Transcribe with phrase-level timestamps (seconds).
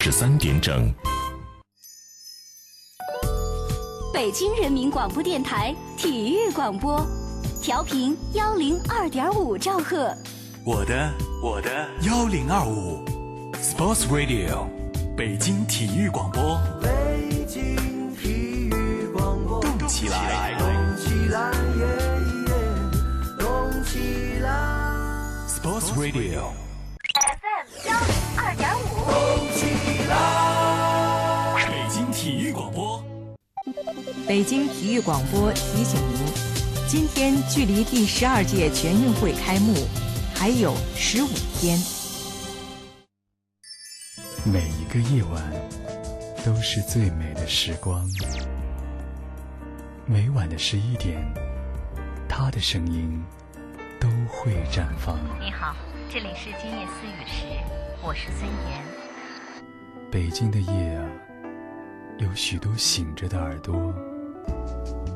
[0.00, 0.94] 十三点整。
[4.14, 7.04] 北京人民广播电台体育广播，
[7.60, 10.14] 调频幺零二点五兆赫。
[10.64, 13.04] 我的我的幺零二五
[13.54, 14.68] ，Sports Radio，
[15.16, 16.60] 北京体育广播。
[16.80, 21.86] 北京体育广播，动起来，动起来，耶
[22.46, 22.54] 耶，
[23.36, 24.48] 动起来。
[25.48, 26.52] Sports Radio，
[34.28, 39.72] 北京体育广播提醒您，今天距离第十二届全运会开幕
[40.34, 41.78] 还有十五天。
[44.44, 45.50] 每一个夜晚
[46.44, 48.06] 都是最美的时光。
[50.04, 51.16] 每晚的十一点，
[52.28, 53.18] 他的声音
[53.98, 55.18] 都会绽放。
[55.40, 55.74] 你好，
[56.10, 57.46] 这里是今夜思雨时，
[58.02, 58.84] 我是孙岩。
[60.10, 61.08] 北京的夜啊，
[62.18, 63.94] 有许多醒着的耳朵，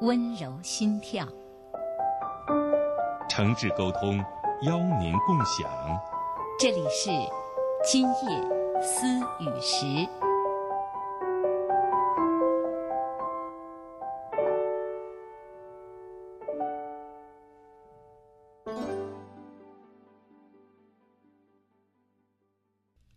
[0.00, 1.26] 温柔心跳。
[3.28, 4.24] 诚挚沟通，
[4.62, 5.68] 邀您共享。
[6.60, 7.10] 这里是
[7.84, 9.06] 今夜思
[9.40, 10.08] 雨时。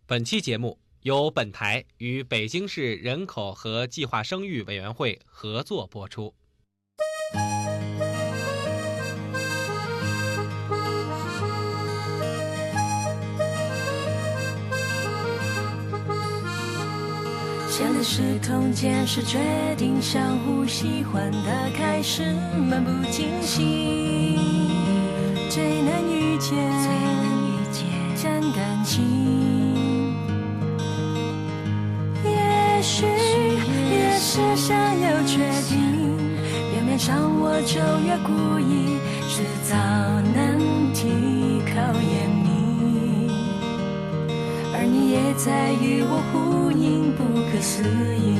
[0.04, 6.34] 本期节目由本台与北京市人口和计划生育委员会合作播出。
[18.02, 19.38] 是同间，是决
[19.78, 22.34] 定相互喜欢的开始，
[22.68, 24.36] 漫不经心，
[25.48, 27.86] 最难遇见，最难遇见，
[28.20, 29.02] 真感情。
[32.24, 35.38] 也许越是想要确
[35.68, 36.18] 定，
[36.72, 38.98] 表面上我就越故意
[39.28, 39.76] 制造
[40.34, 40.58] 难
[40.92, 43.30] 题考验你。
[44.74, 47.01] 而你也在与我呼应，
[47.52, 47.82] 不可思
[48.16, 48.38] 议。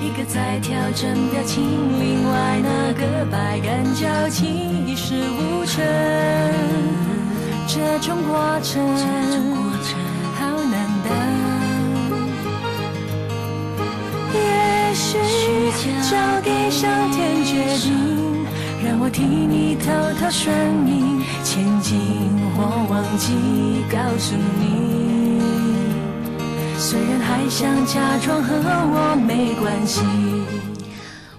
[0.00, 1.64] 一个在调整表情，
[1.98, 4.46] 另外那个百感交集，
[4.86, 5.84] 一事无成。
[7.66, 8.86] 这种过程，
[10.38, 11.10] 好难等。
[14.32, 15.18] 也许
[16.08, 18.46] 交给上天决定，
[18.84, 19.90] 让我替你偷
[20.20, 20.54] 偷顺
[20.86, 21.98] 应，前进
[22.56, 24.93] 或忘记告诉你。
[27.36, 30.00] 还想假装和我没关系。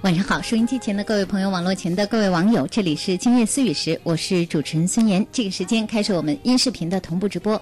[0.01, 5.25] 晚上好，收音机前的各位朋友，网络前的各位网友，这里是今夜思雨时，我是主持人孙岩。
[5.31, 7.59] 这个时间开始我们音视频的同步直播，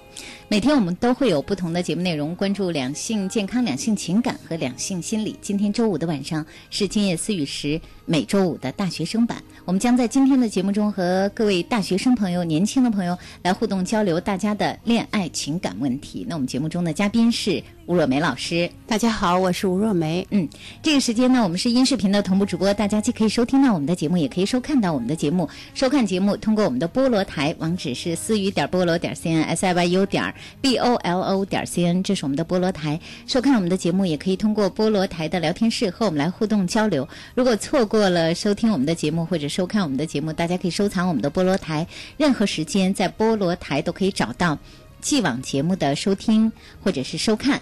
[0.48, 5.38] 每天我们都会有不同的节目内容，关注两性健康、两性情感和两性心理。
[5.40, 16.24] 今天周五的晚上是今夜思雨时每周五的大学生版，我们将在今天的节目中和各位大学生朋友、年轻的朋友来互动交流大家的恋爱情感问题。
[16.28, 18.70] 那我们节目中的嘉宾是吴若梅老师。
[18.86, 20.26] 大家好，我是吴若梅。
[20.30, 20.46] 嗯，
[20.82, 25.48] 这个时间呢，我们是音视频的同步直播，大家既可以收听到我们的节目，也可以收看到我们的节目。
[25.72, 33.00] 收看节目通过我们的菠萝台，网址是思雨点菠萝点 cn s i y u 点 b o l o 点 c n，这是我们的菠萝台。
[33.26, 37.08] 收看我们的节目，也可以通过菠萝台的聊天室和我们来互动交流。
[37.34, 41.86] 如果错过过了收听我们的节目或者收看我们的节目，大家可以收藏我们的菠萝台，
[42.16, 44.58] 任何时间在菠萝台都可以找到
[45.00, 46.50] 既往节目的收听
[46.82, 47.60] 或者是收看。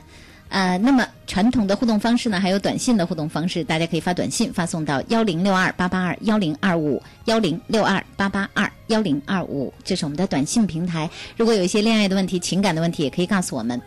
[0.49, 11.11] 呃，那么传统的互动方式呢，还有短信的互动方式，大家可以发短信发送到幺零六二八八二幺零二五幺零六二八八二幺零二五，这是我们的短信平台。
[11.37, 13.78] 如果有一些恋爱的问题、情感的问题，也可以告诉我们。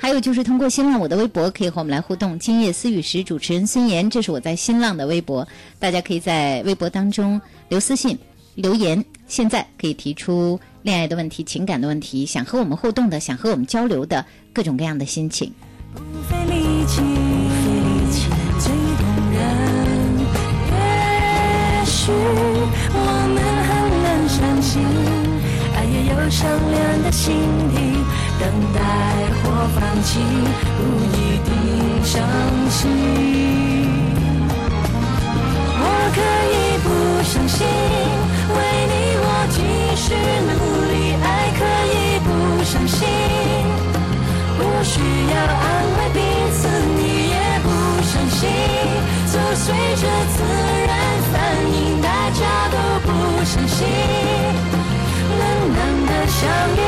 [0.00, 2.38] 还有就是通过新浪我的微博可以和我们来互动。
[2.38, 5.46] 今夜思雨时，主持人孙岩，这是我在新浪的微博，
[5.80, 8.16] 大家可以在微博当中留私信、
[8.54, 9.04] 留言。
[9.26, 14.24] 现在可以提出恋爱的问题、情感的问题，想和我们互动的、想和我们交流的
[14.54, 15.52] 各种各样的心情。
[15.92, 17.02] 不费力气，
[22.94, 22.96] 我
[23.34, 23.36] 们
[23.66, 23.70] 很
[24.02, 24.80] 难相信，
[25.74, 27.34] 爱也有善良的心
[27.74, 27.76] 底，
[28.38, 28.80] 等待
[29.42, 29.44] 或
[29.74, 30.20] 放弃，
[30.78, 30.80] 不
[31.16, 31.50] 一定
[32.04, 32.14] 相
[32.70, 32.80] 信。
[35.80, 35.82] 我
[36.14, 36.18] 可
[36.54, 36.86] 以不
[37.24, 38.56] 相信，为
[38.90, 39.56] 你我继
[39.96, 40.06] 续
[40.48, 40.50] 努
[40.92, 41.26] 力，爱
[41.58, 41.60] 可
[41.92, 41.94] 以
[42.24, 42.26] 不
[42.64, 42.98] 相信。
[44.56, 45.64] 不需要安
[45.98, 46.16] 慰彼
[46.52, 46.60] 此，
[46.96, 47.00] 你
[47.30, 47.66] 也不
[48.02, 48.40] 相信，
[49.26, 50.02] 就随着
[50.34, 50.36] 自
[50.86, 50.90] 然
[51.32, 51.34] 反
[51.72, 53.08] 应，大家都不
[53.44, 53.76] 相信。
[55.38, 55.42] 冷
[55.76, 56.40] 冷的相
[56.74, 56.80] 遇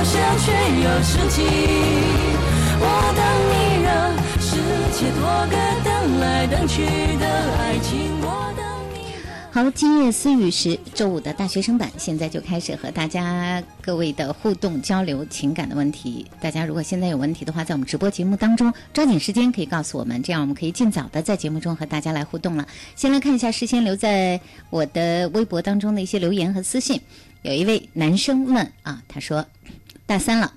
[0.00, 1.44] 好像却有诗情，
[2.80, 4.56] 我等你让世
[4.96, 5.20] 界多
[5.50, 5.54] 个
[5.84, 6.86] 等来等去
[7.18, 7.26] 的
[7.58, 8.64] 爱情，我等。
[9.52, 16.26] 好，今夜思雨时，周五的大学生版现在就开始和大家各位的互动交流情感的问题。
[16.40, 22.66] 大家如果现在有问题的话，在我们直播节目当中抓紧时间可以告诉我们，这样我们可以尽早的在节目中和大家来互动了。
[22.96, 26.98] 先来看一下事先留在我的微博当中的一些留言和私信。
[27.42, 29.46] 有一位男生问啊，他说
[30.10, 30.52] 大三了，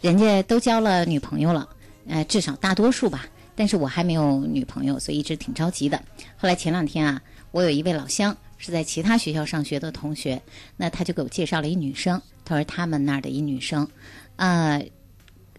[0.00, 1.68] 人家都交了女朋友了，
[2.06, 6.00] 呃，至少大多数吧，但是我还没有女朋友，所以一直挺着急的。
[6.36, 7.20] 后来前两天啊。
[7.50, 10.40] 我有一位老乡是在其他学校上学的同学，
[10.76, 13.88] 那他就给我介绍了一女生，他说他们那儿的一女生，
[14.36, 14.86] 呃，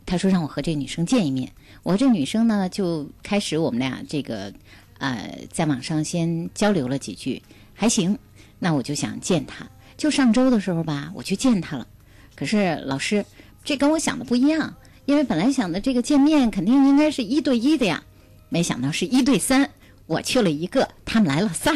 [0.05, 1.51] 他说让我和这女生见一面。
[1.83, 4.53] 我和这女生呢就开始我们俩这个
[4.99, 7.41] 呃在网上先交流了几句，
[7.73, 8.17] 还行。
[8.59, 11.87] 那我就想见她，就上周的时候吧，我去见她了。
[12.37, 13.25] 可是老师，
[13.65, 14.75] 这跟我想的不一样，
[15.05, 18.03] 因为本来想的这个见面肯定应该是一对一的呀，
[18.47, 19.69] 没想到是一对三。
[20.05, 21.73] 我去了一个，他们来了仨，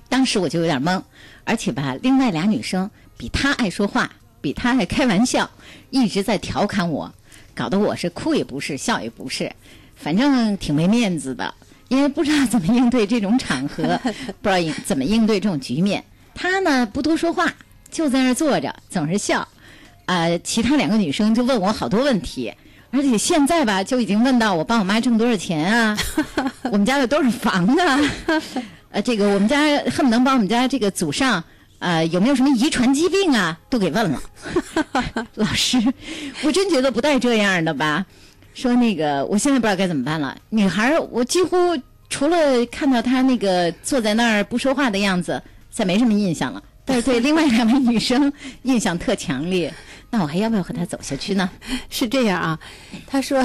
[0.10, 1.04] 当时我就有点懵，
[1.44, 4.12] 而且吧，另外俩女生比他爱说话，
[4.42, 5.51] 比他爱开玩笑，
[5.92, 7.13] 一直在调侃我，
[7.54, 9.51] 搞得我是哭也不是，笑也不是，
[9.95, 11.54] 反正挺没面子的，
[11.89, 14.00] 因为不知道怎么应对这种场合，
[14.42, 16.04] 不知道应怎么应对这种局面。
[16.36, 17.54] 他呢不多说话，
[17.92, 19.48] 就在那儿坐着，总是笑，
[20.06, 22.54] 啊，其他两个女生就问我好多问题。
[22.92, 25.98] 而且现在吧，就已经问到我帮我妈挣多少钱啊，
[26.72, 28.00] 我们家有多少房啊，
[28.92, 31.44] 呃，这个我们家恨不能把我们家这个祖上，
[31.80, 34.22] 呃，有没有什么遗传疾病啊，都给问了。
[35.34, 35.82] 老师，
[36.44, 38.06] 我真觉得不带这样的吧？
[38.54, 40.38] 说那个，我现在不知道该怎么办了。
[40.50, 41.58] 女孩，我几乎
[42.10, 45.42] 除了看到她那个坐在那儿不说话的样子，
[45.74, 46.64] 再没什么印象了。
[46.86, 48.31] 但是对另外两位女生
[48.64, 49.74] 印象特强烈。
[50.10, 51.50] 那我还要不要和她走下去呢？
[51.90, 52.60] 是这样啊，
[53.08, 53.44] 他说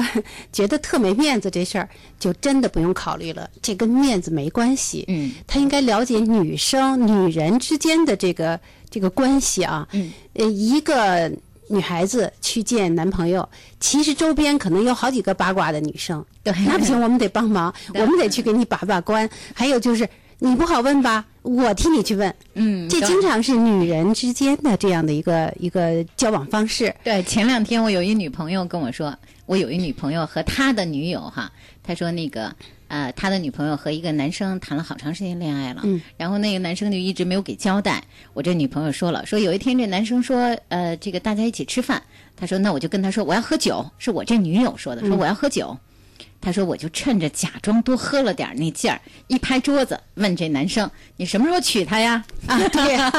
[0.53, 1.89] 觉得特没面子这事儿，
[2.19, 5.03] 就真的不用考虑了，这跟面子没关系。
[5.07, 9.87] 嗯，他应该了解女生、女人之间的这个这个关系啊。
[9.93, 11.31] 嗯，呃，一个
[11.69, 13.49] 女孩子去见男朋友，
[13.79, 16.23] 其实周边可能有好几个八卦的女生。
[16.43, 19.27] 对，那不行，我们得帮忙，我们得去给你把把关。
[19.55, 20.07] 还有就是。
[20.39, 21.25] 你不好问吧？
[21.41, 22.33] 我替你去问。
[22.53, 26.93] 嗯，这经常是女人之间的这样的一个一个交往方式。
[27.03, 29.13] 对，前两天我有一女朋友跟我说，
[29.45, 31.51] 我有一女朋友和他的女友哈，
[31.83, 32.53] 他说那个
[32.87, 38.01] 呃，他的女朋友和一个男生谈了好长时间恋爱了，嗯，然后那个男生就一直没有给交代。
[38.33, 42.01] 我这女朋友说了，说有一天这男生说，呃，这个大家一起吃饭，
[42.37, 45.77] 他说那我就跟他说我要喝酒，是我这女友说的，说我要喝酒。
[46.41, 53.11] 他说：“我就趁着假装多喝了点那劲儿，一拍桌子，问这男生：‘你什么时候娶她呀？’啊，对呀，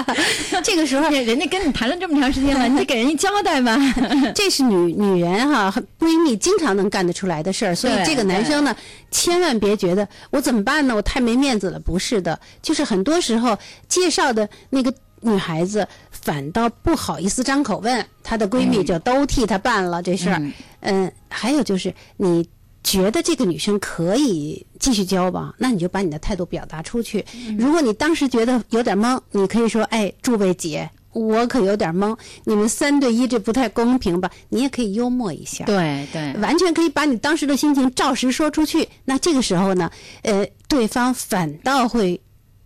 [0.64, 3.76] 这个时候人家跟你谈了这么长时间了， 你得给人家交代吧。
[4.34, 8.74] 这是女女人哈闺蜜经常能干得出来的事儿，所以这个男生呢，
[9.10, 10.96] 千万别觉得我怎么办呢？
[10.96, 11.78] 我太没面子了。
[11.78, 20.40] 不是的，就是很多时候介绍的那个女孩子反倒不好意思张口问，她的闺蜜就都替她办了这事儿。
[20.80, 22.48] 嗯，还有就是你。”
[22.84, 27.24] 觉得这个女生可以继续交往，那你就把你的态度表达出去。
[27.58, 38.88] 如果你当时觉得有点懵，你可以说：“哎，诸位姐，我可有点懵，你们三对一这不太公平吧？”你也可以幽默一下，对对，完全可以把你当时的心情照实说出去。
[39.04, 39.90] 那这个时候呢，
[40.22, 42.20] 呃，对方反倒会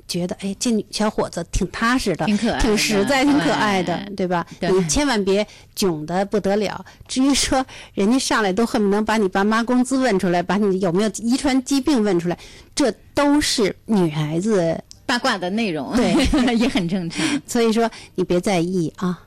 [0.09, 4.47] 觉得，哎，这女小伙子挺踏实的，挺可爱的挺实在，挺可爱的，对对吧？
[4.61, 6.85] 对你千万别囧的不得了。
[7.09, 12.39] 至于说人家上来都恨不能把你爸妈工资问出来，把你有没有遗传疾病问出来，
[12.75, 16.15] 这都是女孩子，八卦的内容，对，
[16.57, 17.25] 也很正常。
[17.47, 19.23] 所以说你别在意啊。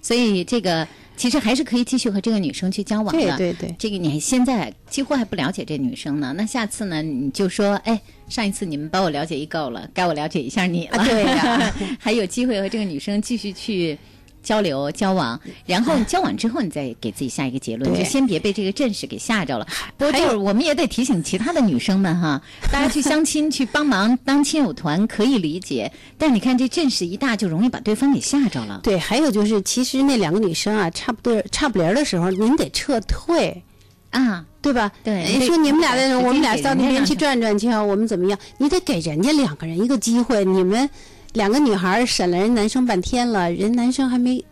[0.00, 3.36] 所以这个其实还是可以继续和这个女生去交往的。
[3.36, 10.98] 对对对这个你现在几乎还不了解这女生呢，那下次呢你就说，哎，上一次你们把我了解一够了，该我了解一下你了。
[10.98, 13.98] 啊对呀 还有机会和这个女生继续去。
[14.44, 19.66] 交流交往，然后交往之后，你再给自己下一个结论，对就先别被这个阵势给吓着了。
[19.96, 22.38] 不过就是我们也得提醒其他的女生们哈，
[22.70, 28.80] 大家去相亲去帮忙当亲友团可以理解，但你看这阵势一大，就容易把对方给吓着了。
[28.82, 33.62] 对，还有就是，其实那两个女生啊，差不多差不离儿的时候，您得撤退。
[34.10, 34.90] 啊，对吧？
[35.04, 38.38] 对哎说你们俩的人，我们俩到那边去转转去啊，我们怎么样？
[38.56, 40.42] 你得给人家两个人一个机会。
[40.42, 40.88] 你们
[41.34, 44.42] 两个女孩儿审了人男生半天了，人男生还没，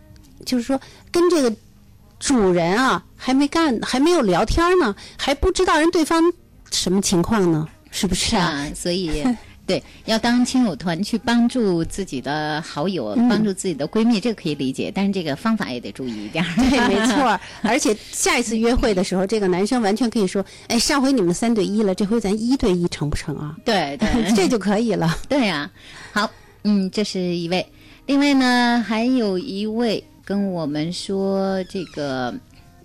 [0.45, 0.79] 就是说
[1.11, 1.51] 跟这个
[2.19, 6.21] 主人啊还没干，还没有聊天呢，还不知道人对方
[6.71, 8.51] 什么情况呢，是不是啊？
[8.51, 9.23] 是啊，所以
[9.65, 16.55] 对要当亲友团去帮助自己的好友，嗯帮助自己的闺蜜，这个可以理解，但是这个方法也得注意一点儿。
[16.69, 17.39] 对，没错儿。
[17.61, 25.17] 而且下一次约会的时候，这个男生完全可以说：“哎，上回你们三对一了，这回咱一对一成不成啊？”对 对，这就可以了。
[25.29, 25.71] 对呀、
[26.11, 26.29] 好，
[26.63, 27.65] 嗯，这是一位，
[28.05, 32.33] 另外呢，还有一位跟我们说这个，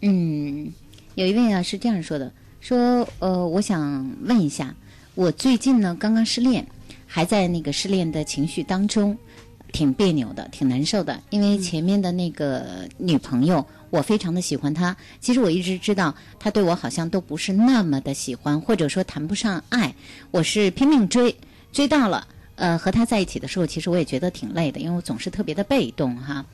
[0.02, 0.72] 嗯，
[1.16, 4.74] 有一位啊是这样说的，说呃，我想问一下，
[5.18, 6.64] 我最近呢刚刚失恋，
[7.04, 9.18] 还在那个失恋的情绪当中，
[9.72, 13.66] 挺别扭的，挺难受的，因为前面的那个女朋友。
[13.90, 19.92] 我非常的喜欢她，其实我一直知道她对我好像都不是那么的喜欢，或者说谈不上爱。
[20.30, 21.34] 我是拼命追，
[21.72, 26.46] 追到了，呃，和他在一起的时候，其实我也觉得挺累的，因为我总是特别的被动哈。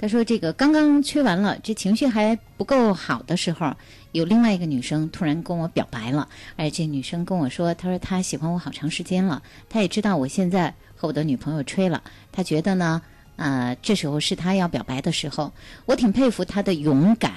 [0.00, 3.74] 他说这个刚刚吹完了，这情绪还不够好的时候，
[4.12, 12.00] 有另外一个女生突然跟我表白了，而这女生跟我说，她说她喜欢我好长时间了，她也知道我现在和我的女朋友吹了，
[12.30, 13.02] 她觉得呢，
[13.34, 15.52] 呃，这时候是她要表白的时候，
[15.84, 17.32] 我挺佩服她的勇敢，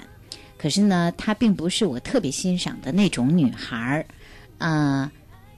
[0.57, 4.05] 可是呢，她并不是我特别欣赏的那种女孩儿，
[4.59, 5.11] 啊、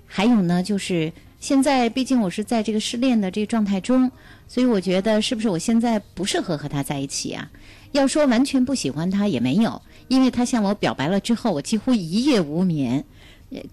[0.08, 4.10] 还有呢，就是现在毕竟我是在这个失恋的这个状态中，
[4.48, 7.50] 所以我觉得是不是我现在不适合和他在一起啊？
[7.92, 13.04] 要说完全不喜欢他也没有，因为他向我表白了之后，我几乎一夜无眠，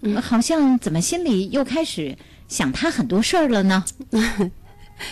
[0.01, 2.15] 呃好像怎么心里又开始
[2.47, 3.83] 想他很多事儿了呢？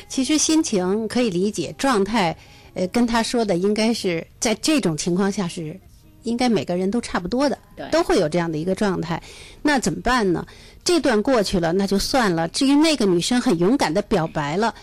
[0.08, 2.38] 其实心情可以理解，状态，
[2.76, 5.80] 呃，跟他说的应该是在这种情况下是，
[6.22, 7.58] 应该每个人都差不多的，
[7.92, 9.20] 都会有这样的一个状态。
[9.64, 10.46] 那怎么办呢？
[10.84, 12.48] 这段过去了，那就算了。
[12.50, 14.76] 至于那个女生很勇敢的表白了，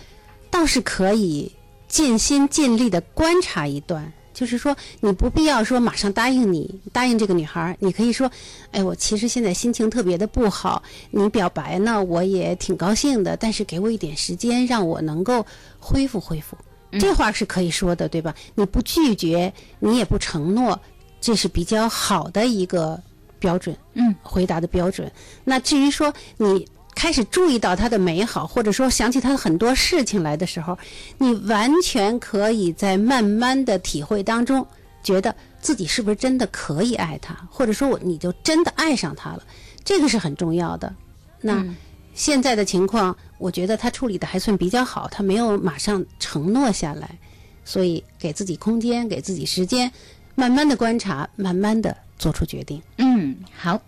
[0.57, 1.53] 倒是可以
[1.87, 4.11] 尽心尽力的观察一段。
[4.33, 8.31] 就是说，你不必要说马上答应你，答应这个女孩儿，你可以说，
[8.71, 15.45] 哎，我其实现在心情特别的不好，你表白呢，我也挺高兴的，但是给我一点时间，让我能够
[15.79, 16.57] 恢复恢复。
[16.99, 18.35] 这话是可以说的，对吧？
[18.55, 20.81] 你不拒绝，你也不承诺，
[21.21, 22.99] 这是比较好的一个
[23.39, 25.11] 标准，嗯，回答的标准。
[25.45, 30.76] 那至于说你开始注意到他的美好，或者说想起他的很多事情来的时候，
[31.19, 34.67] 你完全可以在慢慢的体会当中，
[35.03, 39.43] 觉得自己是不是真的可以爱他，或者说我你就真的爱上他了，
[39.85, 40.93] 这个是很重要的。
[41.43, 41.62] 那、
[42.15, 47.19] 现在的情况，我觉得他处理的还算比较好，他没有马上承诺下来，
[47.62, 49.93] 所以给自己空间，给自己时间，
[50.35, 52.81] 慢慢的观察，慢慢的做出决定。
[52.97, 53.79] 嗯，好。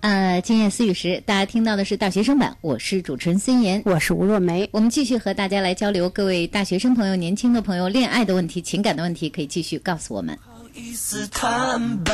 [0.00, 4.66] 呃，今夜思雨时，大家听到的是大学生版，我是主持人孙岩，我是吴若梅。
[4.72, 10.34] 我们继续和大家来交流，各位大学生朋友、年轻的朋友，恋爱的问题、情感的问题，可以继续告诉我们。
[10.42, 12.12] 好意思坦白。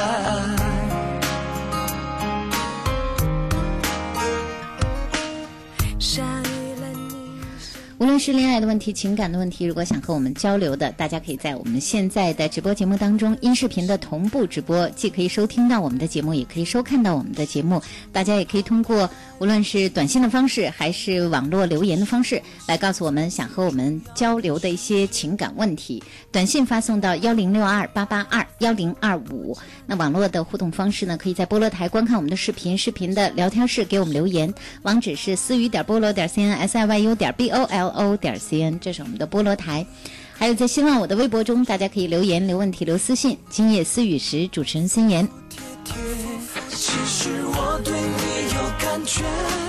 [7.98, 17.80] 无论是恋爱的问题、情感的问题，如果想和我们交流的，大家可以在我们现在的直播节目当中，音视频的同步直播，既可以收听到我们的节目，也可以收看到我们的节目。
[18.12, 26.02] 大家也可以通过无论是短信的方式，还是网络留言的方式，来告诉我们想和我们交流的一些情感问题。
[26.32, 29.56] 短信发送到幺零六二八八二幺零二五。
[29.86, 34.52] 那网络的互动方式呢，可以在菠萝台观看我们的视频，视频的聊天室给我们留言，
[34.82, 39.86] 网址是思雨点菠萝点 cn s i y u 点 b o l o 点 c n，这是我们的菠萝台。
[40.34, 43.38] 还有在新浪我的微博中，大家可以留言、留问题、留私信。
[43.48, 45.26] 今夜思雨时，主持人孙岩。
[46.68, 49.22] 其实我对你有感觉，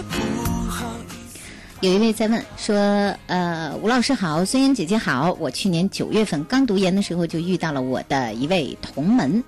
[0.09, 0.36] 不。
[1.79, 2.75] 有一位在问说，
[3.27, 9.43] 呃，吴老师好，孙岩姐姐好，我去年九月份刚读研的时候就遇到了我的一位同门，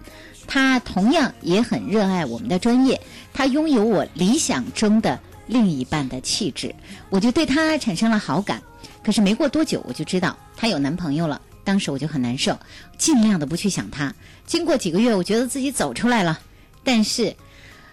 [0.45, 3.01] 他同样也很热爱我们的专业，
[3.33, 6.75] 他拥有我理想中的另一半的气质，
[7.09, 8.61] 我就对他产生了好感。
[9.03, 12.55] 可是没过多久，我就知道她有男朋友了，当时我就很难受，
[12.99, 14.13] 尽量的不去想他。
[14.45, 16.39] 经过几个月，我觉得自己走出来了，
[16.83, 17.35] 但是，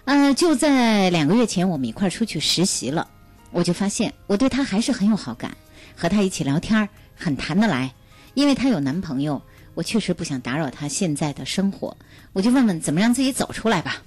[0.05, 3.07] 呃，就在两个月前，我们一块儿出去实习了。
[3.51, 5.55] 我就发现我对她还是很有好感，
[5.95, 7.93] 和她一起聊天很谈得来。
[8.33, 9.41] 因为她有男朋友，
[9.73, 11.97] 我确实不想打扰她现在的生活，
[12.33, 14.03] 我就问问怎么让自己走出来吧。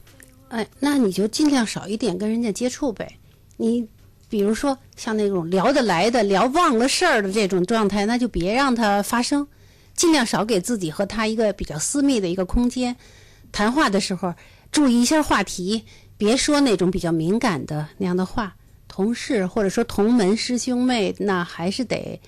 [0.49, 3.17] 哎，那你就尽量少一点跟人家接触呗。
[3.57, 3.87] 你
[4.29, 9.47] 比如说像那种聊得来的、聊忘了事儿的这种状态，那就别让它发生，
[9.95, 12.97] 尽量少给自己和他一个比较私密的一个空间。
[13.51, 14.35] 谈话的时候
[14.71, 15.85] 注意一下话题，
[16.17, 18.55] 别说那种比较敏感的那样的话。
[18.91, 22.21] 同事或者说同门师兄妹，那还是得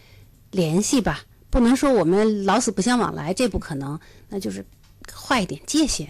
[0.53, 3.99] 联系吧，不能说我们老死不相往来，这不可能。
[4.29, 4.65] 那就是
[5.13, 6.09] 画一点界限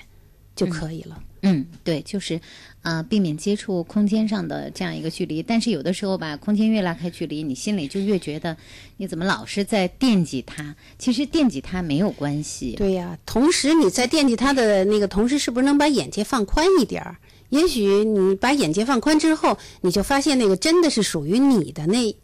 [0.55, 1.21] 就可以了。
[1.45, 2.39] 嗯，对，就是
[2.83, 5.43] 啊，避免接触空间上的这样一个距离。
[5.43, 8.57] 但是有的时候吧，空间越拉开距离，你心里就越觉得
[8.99, 10.77] 你怎么老是在惦记他。
[10.99, 12.75] 其实惦记他没有关系。
[12.77, 17.17] 对呀，同时你在惦记他的那个同时，是不是能把眼界放宽一点儿？
[17.53, 22.17] 也许你把眼界放宽之后，你就发现那个真的是属于你的那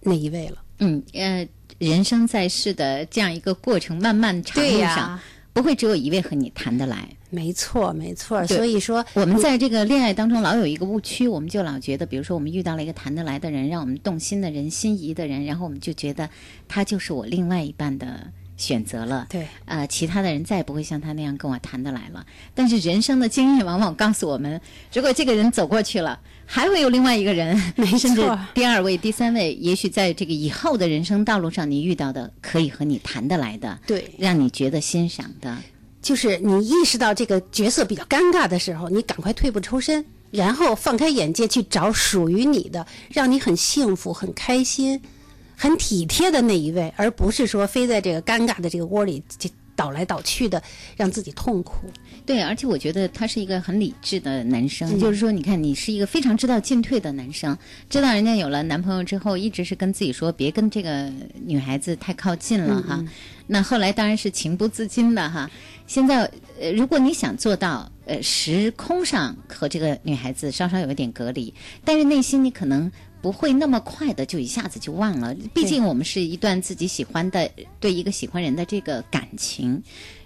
[0.00, 0.58] 那一位了。
[0.80, 1.48] 嗯，呃，
[1.78, 5.20] 人生在世的这样一个过程，漫漫长路上，
[5.52, 7.08] 不会只有一位和你谈得来。
[7.30, 8.44] 没错，没错。
[8.48, 16.28] 所以说，我们在这个恋爱当中老有一个误区，我们就老觉得，比如说我们遇到了一个谈得来的人，让我们动心的人、心仪的人，然后我们就觉得
[16.66, 18.32] 他就是我另外一半的。
[18.56, 22.24] 选择了对，呃，其他的人再也不会像他那样跟我谈得来了。
[22.54, 24.60] 但是人生的经验往往告诉我们，
[24.92, 27.56] 如果这个人走过去了，还会有另外一个人，
[27.98, 28.22] 甚至
[28.54, 35.56] 第二位、第三位，也许在这个以后的人生道路上，你遇到的可以和你谈得来的，对，让你觉得欣赏的，
[36.00, 45.00] 就是你意识到这个角色比较尴尬的时候，你赶快退步抽身，然后放开眼界去找属于你的，让你很幸福、很开心。
[45.62, 50.60] 很体贴的那一位，而不是说非在这个尴尬的这个窝里就倒来倒去的，
[50.96, 51.86] 让自己痛苦。
[52.26, 57.56] 对，而且我觉得他是一个很理智的男生，就是说，你看，你是一个非常知道进退的男生，
[57.88, 61.08] 知道人家有了男朋友之后，一直是跟自己说别跟这个
[61.46, 63.00] 女孩子太靠近了哈。
[63.46, 65.48] 那后来当然是情不自禁的哈。
[65.86, 66.28] 现在，
[66.60, 72.90] 呃，如果你想做到呃时空上和这个女孩子稍稍有一点隔离，但是内心你可能。
[73.22, 79.80] 不会那么快的就一下子就忘了，毕竟我们是一段自己喜欢的对一个喜欢人的这个感情，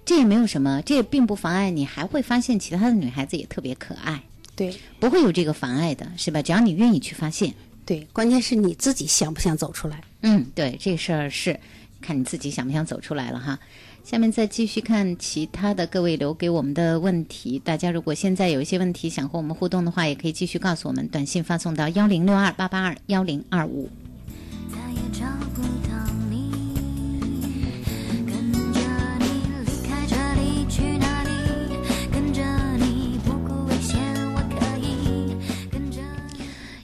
[0.04, 4.22] 这也没有什么，这也并不妨碍你还会发现其他的女孩子也特别可爱，
[4.56, 6.40] 对，不会有这个妨碍的，是吧？
[6.40, 7.54] 只要你愿意去发现，
[7.85, 11.61] 对，关键是你自己想不想走出来，嗯，对，这事儿是
[12.00, 13.59] 看你自己想不想走出来了哈。
[14.07, 17.59] 下面再继续看其他的各位留给我们的问题。
[17.59, 23.90] 大家如果现在有一些问题想和我们互动的话，也可以继续告诉我们，短信发送到幺零六二八八二幺零二五。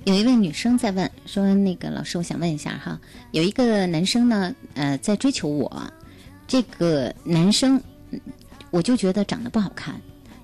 [0.04, 5.70] 有一位女生在问说：“那个老师，我想问一下哈，有一个男生呢，呃，在追求我。”
[6.52, 7.82] 这个男生，
[8.70, 9.98] 我就觉得长得不好看，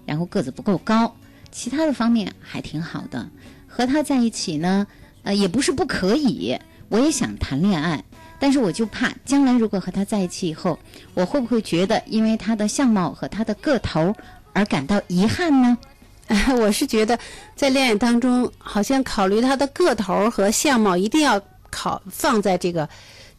[0.07, 1.15] 然后个子不够高，
[1.53, 3.29] 其他的方面还挺好的。
[3.67, 4.87] 和他在一起呢，
[5.23, 8.03] 呃，也不是不可以，我也想谈恋爱，
[8.39, 10.79] 但是我就怕将来如果和他在一起以后，
[11.13, 14.17] 我会不会觉得因为他的相貌和他的个头
[14.55, 15.77] 而感到遗憾呢？
[16.59, 17.19] 我是觉得
[17.55, 22.89] 在恋爱当中，好像考虑他的个头和相貌一定要考放在这个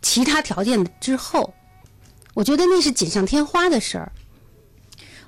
[0.03, 1.51] 其他条件之后。
[2.39, 4.13] 我觉得那是锦上添花的事儿。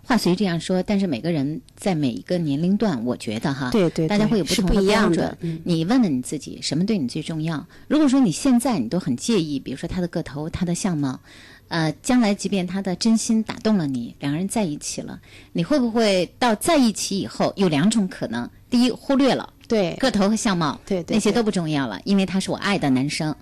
[0.01, 5.37] 话虽这样说，但是每个人在每一个年龄段，我觉得哈，对对，大家会有不同的标准。
[5.65, 7.67] 你问问你自己，什么对你最重要？
[7.89, 11.19] 如果说你现在你都很介意，比如说他的个头、他的相貌，
[11.67, 15.19] 呃，将来即便他的真心打动了你，两个人在一起了，
[15.51, 18.49] 你会不会到在一起以后有两种可能？
[18.69, 23.35] 第一，忽略了对个头和相貌，对对那些都不重要了，因为他是我爱的男生。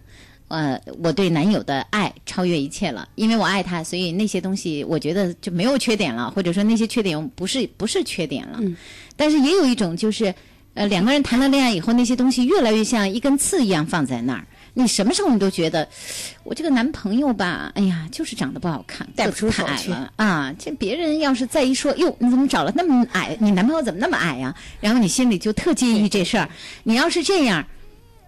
[0.50, 8.58] 呃，我对男友的爱超越一切了，因为我爱他，所以那些东西我觉得就没有缺点了，或者说那些缺点不是不是缺点了。
[8.62, 8.76] 嗯。
[9.16, 10.34] 但是也有一种就是，
[10.74, 14.48] 呃，两个人谈了恋爱以后，那些东西越来越像一根刺一样放在那儿。
[14.74, 15.88] 你什么时候你都觉得，
[16.44, 20.52] 我这个男朋友吧，哎呀，就是长得不好看，带不出手去啊。
[20.58, 23.38] 这别人要是再一说，哟，你怎么找了那么矮？
[23.40, 24.56] 你男朋友怎么那么矮呀？
[24.80, 26.50] 然后你心里就特介意这事儿。
[26.84, 27.64] 你要是这样。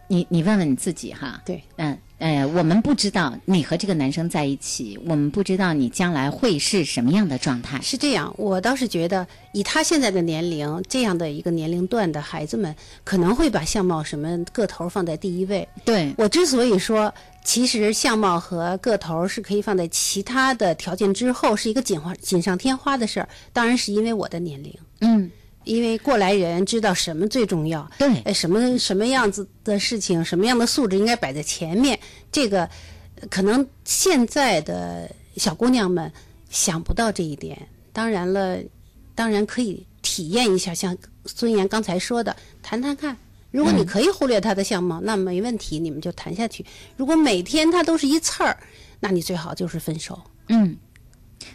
[0.08, 7.82] 你你问问你自己哈，对，嗯呃，我们不知道你和这个男生在一起，我们不知道你将来会是什么样的状态。
[7.82, 15.68] 是这样，我倒是觉得，以他现在的年龄，这样的一个年龄段的孩子们，可能会把相貌、什么个头放在第一位。
[15.84, 17.12] 对我之所以说，
[17.44, 24.72] 其实相貌和个头是可以放在其他的条件之后，是一个锦花锦上添花的事儿，当然是因为我的年龄。
[25.00, 25.28] 嗯，
[25.64, 32.00] 因为过来人知道什么最重要，对，呃，什么什么样子的事情，什么样的素质应该摆在前面，
[32.32, 32.64] 这个
[33.16, 36.12] 呃可能现在的小姑娘们
[36.50, 37.68] 想不到这一点。
[37.94, 38.58] 当然了，
[39.14, 43.16] 当然可以体验一下，像孙岩刚才说的，谈谈看。
[43.52, 46.66] 如果你可以忽略他的相貌，那没问题，你们就谈下去。
[46.96, 48.58] 如果每天他都是一刺儿，
[49.02, 50.18] 那你最好就是分手。
[50.48, 50.78] 嗯，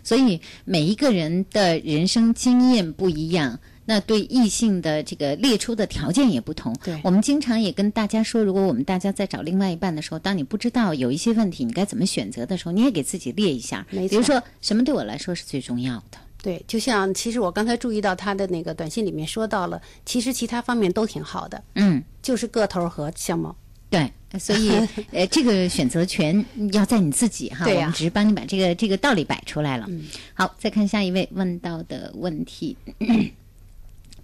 [0.04, 6.74] 所以每一个人的人生经验不一样，那对异性的这个列出的条件也不同。
[6.84, 16.18] 对我们经常也跟大家说，如果我们大家在找另外一半的时候，当你不知道有一些问题你该怎么选择的时候，你也给自己列一下，没错比如说什么对我来说是最重要的。
[16.42, 23.56] 对，就像其实我刚才注意到他的那个短信里面说到了，其实其他方面都挺好的，嗯，就是个头和相貌。
[23.88, 24.70] 对，所以
[25.12, 27.64] 呃，这个选择权要在你自己哈。
[27.68, 29.86] 我们只是帮你把这个这个道理摆出来了。
[29.88, 32.76] 嗯好，再看下一位问到的问题。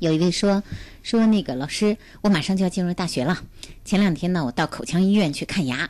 [0.02, 0.64] 有一位说
[1.04, 3.44] 说那个老师，我马上就要进入大学了。
[3.84, 5.88] 前两天呢，我到口腔医院去看牙，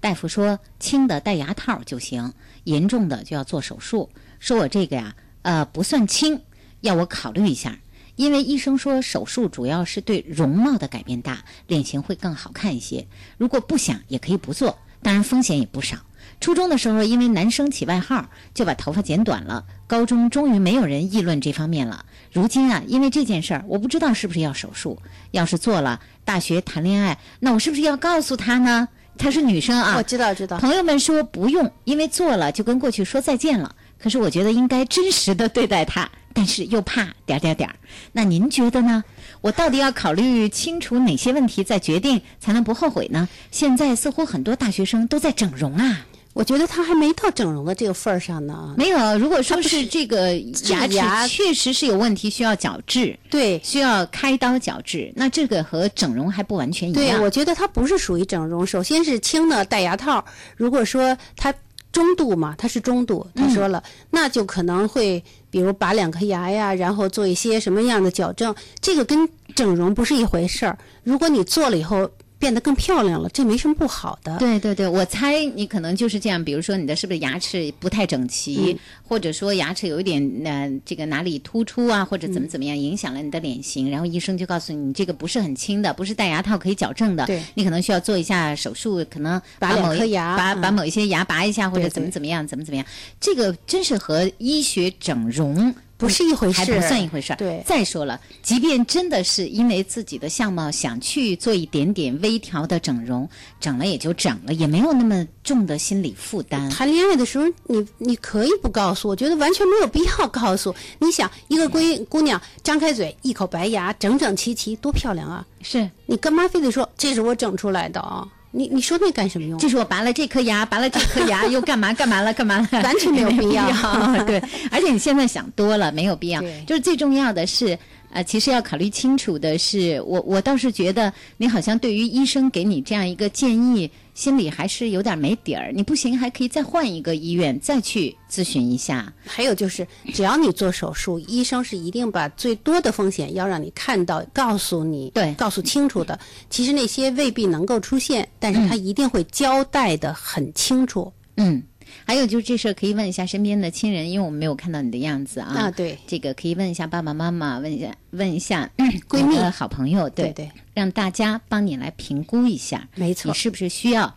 [0.00, 4.10] 大夫说轻的戴牙套就行，严重的就要做手术。
[4.38, 6.42] 说我这个呀，呃，不算轻，
[6.82, 7.78] 要我考虑一下。
[8.16, 13.06] 因为医生说手术主要是对容貌的改变大，脸型会更好看一些。
[13.38, 15.96] 如果不想也可以不做，当然风险也不少。
[16.44, 19.64] 初中的时候，因为男生起外号，就把头发剪短了。
[19.86, 22.04] 高中终于没有人议论这方面了。
[22.30, 24.98] 如今啊，因为这件事儿，我不知道是不是要手术。
[25.30, 28.86] 要是做了，大学谈恋爱，那我是不是要告诉他呢？
[29.16, 30.58] 她是女生啊，我知道知道。
[30.58, 33.74] 朋友们说不用，因为做了就跟过去说再见了。
[33.98, 37.74] 可是我觉得应该真实的对待他，但是又怕点儿点儿点儿。
[38.12, 39.02] 那您觉得呢？
[39.40, 43.26] 我到底要考虑清楚哪些问题再决定，才能不后悔呢？
[43.50, 46.04] 现在似乎很多大学生都在整容啊。
[46.34, 48.74] 我觉得他还没到整容的这个份儿上呢。
[48.76, 57.22] 没有，如果说是这个牙齿确实是有问题，需要矫治，对，需要开刀矫治，那这个和整容还不完全一对，样。
[57.22, 58.66] 我觉得他不是属于整容。
[58.66, 60.24] 首先是轻的戴牙套，
[60.56, 61.54] 如果说他
[61.92, 70.76] 中度嘛，他是中度，他说了，那就可能会比如拔两颗牙呀，然后做一些什么样的矫正，这个跟整容不是一回事儿。
[71.04, 72.10] 如果你做了以后
[72.44, 74.36] 变得更漂亮了，这没什么不好的。
[74.36, 78.78] 对对对，我猜你可能就是这样，比如说你的是不是牙齿不太整齐，嗯
[79.08, 92.84] 或者说牙齿有一点呃这个哪里突出啊，或者嗯怎么怎么样，影响了你的脸型，然后医生就告诉你，你这个不是很轻的，不是戴牙套可以矫正的，对你可能需要做一下手术，可能把某一颗牙把嗯把某一些牙拔一下，或者怎么怎么样，怎么怎么样，
[93.18, 95.74] 这个真是和医学整容。
[95.96, 97.36] 不是一回事还不算一回事儿。
[97.36, 103.28] 对再说了，即便真的是因为自己的相貌想去做一点点微调的整容，
[103.60, 106.68] 整了也就整了，也没有那么重的心理负担。
[106.70, 110.74] 谈恋爱的时候，你你可以不告诉，我觉得完全没有必要告诉。
[110.98, 115.46] 你想，一个闺姑娘张开嘴，一口白牙，整整齐齐，多漂亮啊！
[115.62, 118.28] 是你干嘛非得说这是我整出来的啊？
[118.56, 119.58] 你你说那干什么用？
[119.58, 122.82] 就是我拔了这颗牙，拔了这颗牙，又干嘛干嘛了，干嘛了？
[122.82, 123.66] 完全没有 必要
[124.24, 124.40] 对，
[124.70, 126.40] 而且你现在想多了，没有必要。
[126.64, 127.76] 就是最重要的是，
[128.12, 135.70] 呃，其实要考虑清楚的是，我我倒是觉得你好像对于医生给你这样一个建议，心里还是有点没底儿。
[135.74, 139.12] 你不行，还可以再换一个医院再去咨询一下。
[139.26, 146.18] 还有就是，只要你做手术，医生是一定把最多的风险要让你看到，告诉你，对告诉清楚的。
[146.48, 151.12] 其实那些未必能够出现，但是他一定会交代的很清楚。
[151.36, 151.60] 嗯，
[152.06, 155.54] 还有就是这事儿可以问一下身边的亲人，因为我们没有看到你的样子啊。
[155.56, 158.70] 啊对这个可以问一下爸爸妈妈，问一下问一下
[159.08, 164.16] 闺蜜好朋友，对对对让大家帮你来评估一下，没错你是不是需要？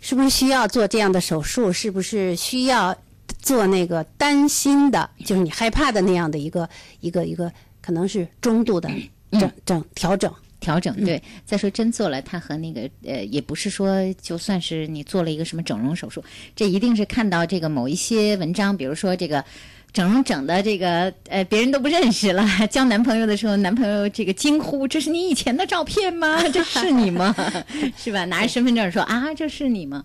[0.00, 1.72] 是不是需要做这样的手术？
[1.72, 2.96] 是不是需要
[3.38, 6.68] 做那个担心的，就是你害怕的那样的一个
[7.00, 8.90] 一个一个，可能是中度的
[9.30, 10.32] 整整调整。
[10.62, 19.44] 调整对，再说真做了，它和那个呃，也不是说就算是你做了一个什么整容手术，这一定是看到这个某一些文章，比如说这个
[19.92, 26.40] 整容整的这个呃，别人都不认识了， 交男朋友的时候，男朋友这个惊呼：“这是你以前的照片吗？
[26.48, 27.34] 这是你吗？
[27.98, 30.04] 是吧？”拿着身份证说：“啊，这是你吗？”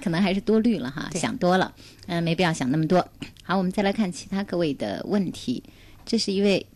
[0.00, 1.74] 可能还是多虑了哈，想多了，
[2.06, 3.08] 嗯、没必要想那么多。
[3.42, 5.62] 好，我们再来看其他各位的问题，
[6.04, 6.66] 这是一位，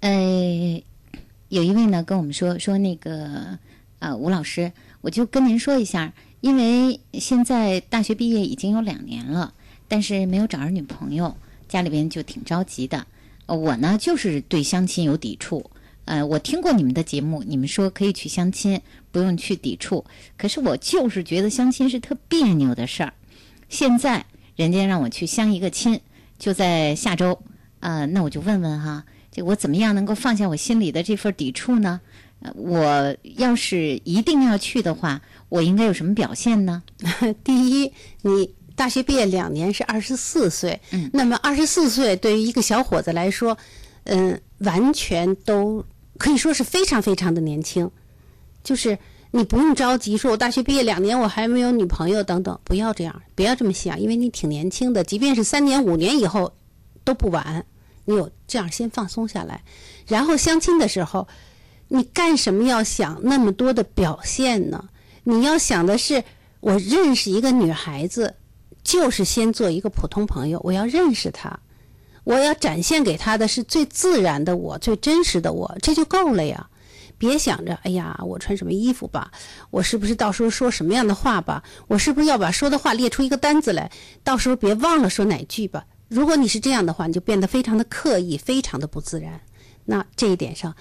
[0.00, 0.82] 呃。
[1.52, 3.58] 有一位呢跟我们说说那个
[3.98, 6.10] 呃吴老师，我就跟您说一下，
[6.40, 9.52] 因为现在大学毕业已经有两年了，
[9.86, 11.36] 但是没有找着女朋友，
[11.68, 13.06] 家里边就挺着急的。
[13.44, 15.70] 我呢就是对相亲有抵触。
[16.06, 20.02] 呃，我听过你们的节目，你们说可以去相亲，不用去抵触。
[20.38, 23.12] 可是我就是觉得相亲是特别扭的事儿。
[23.68, 24.24] 现在
[24.56, 26.00] 人家让我去相一个亲，
[26.38, 27.38] 就在下周，
[27.80, 32.00] 呃，那我就问问哈，这我怎么样能够放下我心里的这份抵触呢？
[32.42, 36.82] 呃，我要是一定要去的话，我应该有什么表现呢？
[37.42, 43.56] 第一，你大学毕业两年是二十四岁，嗯，那么二十四岁对于一个小伙子来说，
[44.04, 45.84] 嗯，完全都
[46.18, 47.88] 可以说是非常非常的年轻，
[48.64, 48.98] 就是
[49.30, 56.52] 你不用着急，说我大学毕业两年我还没有女朋友等等，不要这样，不要这么想，因为你挺年轻的，即便是三年五年以后
[57.04, 57.64] 都不晚。
[58.04, 59.62] 你有这样先放松下来，
[60.06, 61.28] 然后相亲的时候，
[61.88, 64.88] 你干什么要想那么多的表现呢？
[65.24, 66.24] 你要想的是，
[66.60, 68.34] 我认识一个女孩子，
[68.82, 71.60] 就是先做一个普通朋友，我要认识她，
[72.24, 76.68] 我要展现给她的是最自然的我，最真实的我，这就够了呀。
[77.18, 79.30] 别想着，哎呀，我穿什么衣服吧，
[79.70, 83.92] 我是不是到时候说什么样的话吧，我是不是要把说的话列出一个单子来，
[84.24, 85.84] 到时候别忘了说哪句吧。
[86.12, 89.40] 如果你是这样的话，你就变得非常的刻意，非常的不自然。
[89.86, 90.76] 那这一点上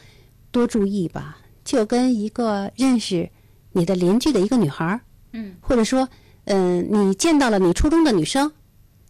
[0.52, 3.30] 多注意吧，就跟一个认识
[3.72, 5.00] 你的邻居的一个女孩儿，
[5.32, 6.08] 嗯，或者说，
[6.44, 8.52] 嗯、你见到了你初中的女生，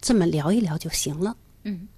[0.00, 1.36] 这么聊一聊就行了。
[1.64, 1.88] 嗯，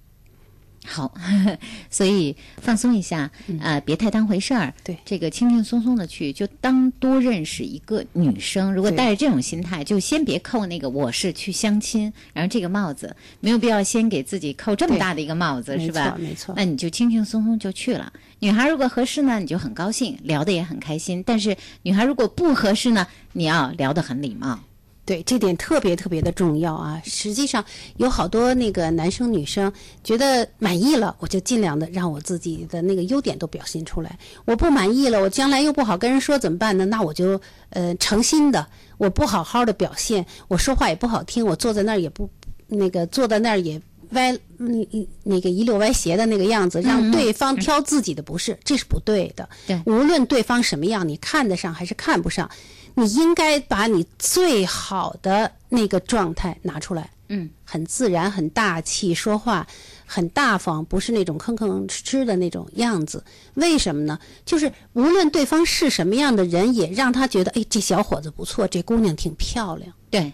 [0.85, 1.13] 好，
[1.89, 4.73] 所以放松一下，呃，别太当回事儿。
[4.83, 8.73] 对，这个轻轻松松的去，就当多认识一个女生。
[8.73, 16.17] 如果带着这种心态，就先别扣那个我是去相亲，然后这个帽子，没有必要先给自己扣这么大的一个帽子，是吧错？
[16.19, 18.11] 没错那你就轻轻松松就去了。
[18.39, 21.23] 女孩如果合适呢，你就很高兴，聊得也很开心。
[21.25, 24.59] 但是女孩如果不合适呢，你要聊得很礼貌。
[25.05, 26.99] 对，这点特别特别的重要啊！
[27.05, 27.63] 实际上
[27.97, 29.71] 有好多那个男生女生
[30.03, 34.17] 觉得满意了，我就尽量的让我自己的那个优点都表现出来。
[34.45, 36.85] 我不满意了，我将来又不好跟人说怎么办呢？
[36.85, 37.39] 那我就
[37.69, 38.65] 呃诚心的，
[38.97, 42.27] 我不好好的表现，我说话也不好听，我坐在那儿也不
[42.67, 43.79] 那个坐在那儿也
[44.11, 49.47] 歪嗯嗯那个一溜歪斜的那个样子，让对方挑自己的不是，这是不对的。
[49.67, 52.49] 对无论对方什么样，你看得上还是看不上，
[52.95, 57.11] 你应该把你最好的那个状态拿出来。
[57.27, 59.65] 嗯，很自然、很大气，说话
[60.05, 63.23] 很大方，不是那种吭吭哧哧的那种样子。
[63.55, 64.19] 为什么呢？
[64.45, 69.91] 就是无论对方是什么样的人，也让他觉得，哎，这小伙子不错，这姑娘挺漂亮。
[70.11, 70.33] 对，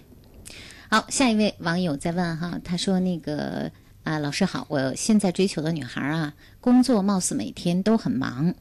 [0.90, 3.72] 好，下一位网友在问哈，他说那个
[4.04, 8.54] 啊，老师好，我现在追求的女孩啊，工作貌似每天都很忙，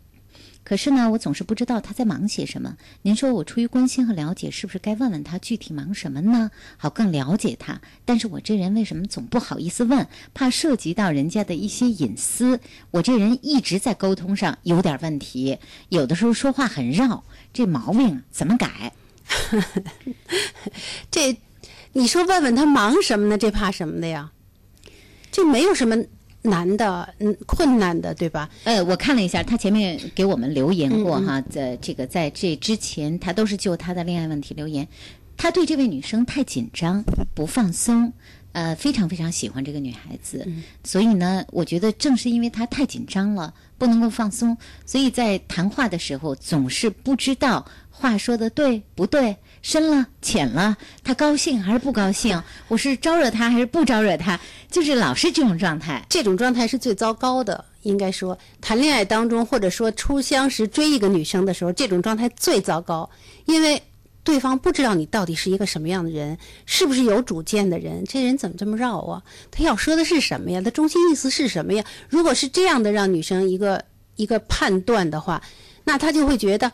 [0.63, 2.77] 可是呢，我总是不知道他在忙些什么。
[3.03, 6.51] 您说我出于关心和了解，是不是该问问他具体忙什么呢？
[6.77, 7.81] 好更了解他。
[8.05, 12.61] 但是我这人为什么总不好意思问，怕涉及到人家的一些隐私。
[12.91, 18.93] 我这人一直在沟通上有点问题，有的时候说话很绕，这毛病怎么改？
[21.11, 21.37] 这，
[21.95, 23.39] 你说问问他忙什么呢？
[23.39, 24.33] 这怕什么的呀？
[25.33, 25.97] 这没有什么
[26.43, 28.49] 难的，嗯，困难的，对吧？
[28.65, 34.87] 呃，我看了一下，他前面给我们留言过哈，在这个在这之前，他都是就他的恋爱问题留言。
[35.37, 37.03] 他对这位女生太紧张，
[37.35, 38.13] 不放松，
[38.53, 40.47] 呃，非常非常喜欢这个女孩子，
[40.85, 56.05] 所以呢，我觉得正是因为他太紧张了，不能够放松，所以在谈话的时候总是不知道话说的对不对，深了浅了，他高兴还是不高兴，我是招惹他还是不招惹他，就是老是这种状态。
[56.09, 57.65] 这种状态是最糟糕的。
[57.83, 63.09] 应该说，谈恋爱当中，或者说初相识追一个女生的时候，这种状态最糟糕，
[63.47, 63.83] 因为
[64.23, 69.23] 对方不知道你到底是一个什么样的人，是不是有主见的人，这人怎么这么绕啊？
[69.51, 70.61] 他要说的是什么呀？
[70.61, 71.85] 他中心意思是什么呀？
[72.09, 73.83] 如果是这样的，让女生一个
[74.17, 75.43] 一个判断的话，
[75.85, 76.71] 那她就会觉得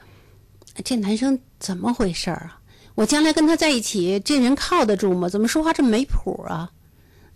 [0.84, 2.58] 这男生怎么回事儿啊？
[2.96, 5.28] 我将来跟他在一起，这人靠得住吗？
[5.28, 6.68] 怎么说话这么没谱啊？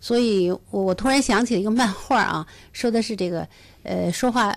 [0.01, 3.47] 所以我我突然想起了一个漫画啊，说的是这个
[3.83, 4.53] 呃说话。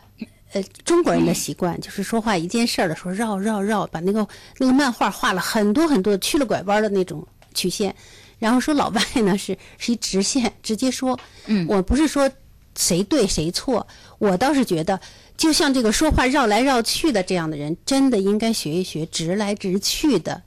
[0.55, 4.25] 呃，中国人的习惯就是说话一件事儿的时候绕绕绕，把那个
[4.59, 7.93] 那个漫画画了很多很多曲了拐弯的那种曲线，
[8.39, 11.19] 然后说老外呢是是一直线，直接说。
[11.47, 12.31] 嗯，我不是说
[12.77, 13.85] 谁对谁错，
[14.21, 15.01] 我倒是觉得，
[15.37, 20.41] 就像这个说话绕来绕去的这样的人，真的应该学一学直来直去的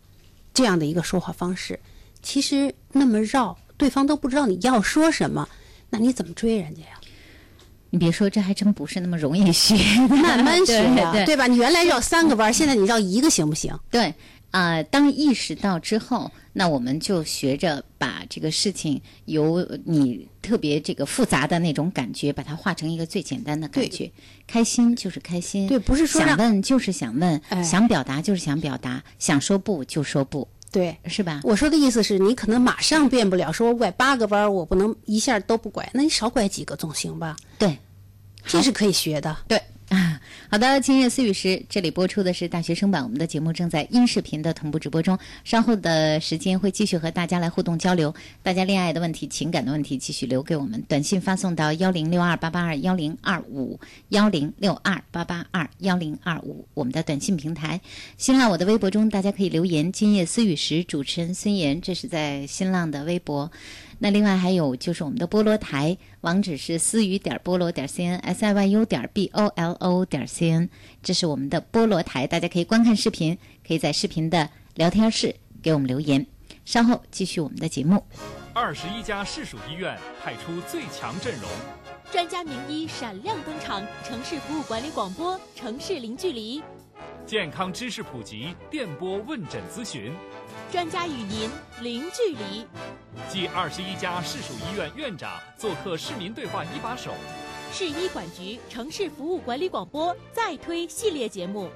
[0.57, 1.79] 这样的一个说话方式。
[2.23, 5.47] 其实那么绕，对方都不知道你要说什么，
[5.91, 6.99] 那你怎么追人家呀？
[7.91, 9.75] 你别说，这还真不是那么容易学，
[10.09, 10.83] 慢慢学
[11.27, 11.45] 对吧？
[11.45, 13.79] 你原来绕三个弯，现在你绕一个行不行？
[13.91, 14.11] 对，
[14.51, 24.11] 啊、当意识到之后，那我们就学着把这个事情由你特别这个复杂的那种感觉，把它化成一个最简单的感觉。
[24.47, 30.97] 开心就是开心，对不是说想问就是想问，哎想表达就是想表达，想说不就说不，对。
[31.05, 31.41] 是吧？
[31.43, 37.35] 我说的意思是你可能马上变不了，说我拐八个弯儿，我不能一下都不拐，那你少拐几个总行吧？
[37.59, 37.77] 对，
[38.45, 39.37] 这是可以学的。
[39.47, 39.63] 对啊，
[40.49, 57.81] 好的，今夜思雨时，这里播出的是大学生版，我们的节目正在音视频的同步直播中，稍后的时间会继续和大家来互动交流，大家恋爱的问题、情感的问题继续留给我们，短信发送到幺零六二八八二幺零二五幺零六二八八二幺零二五，我们的短信平台，
[58.17, 63.51] 新浪我的微博中大家可以留言“今夜思雨时”，主持人孙岩，这是在新浪的微博。
[63.99, 70.69] 那另外还有就是我们的菠萝台，网址是思雨点菠萝点 cn s i y u 点 b o l o 点 cn，
[71.01, 76.25] 这是我们的菠萝台，大家可以观看视频，可以在视频的聊天室给我们留言。
[76.63, 78.03] 稍后继续我们的节目。
[78.53, 81.49] 二十一家市属医院派出最强阵容，
[82.11, 86.61] 专家名医闪亮登场，城市服务管理广播，城市零距离，
[87.25, 90.13] 健康知识普及，电波问诊咨询，
[90.71, 91.49] 专家与您
[91.81, 92.65] 零距离。
[93.29, 97.13] 继二十一家市属医院院长做客市民对话一把手，
[97.71, 101.69] 市医管局城市服务管理广播再推系列节目。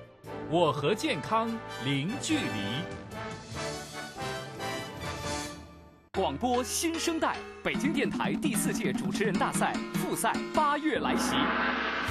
[0.49, 1.49] 我和健康
[1.83, 3.00] 零距离。
[6.19, 11.37] 广播新生代，北京电台第四届主持人大赛复赛八月来袭，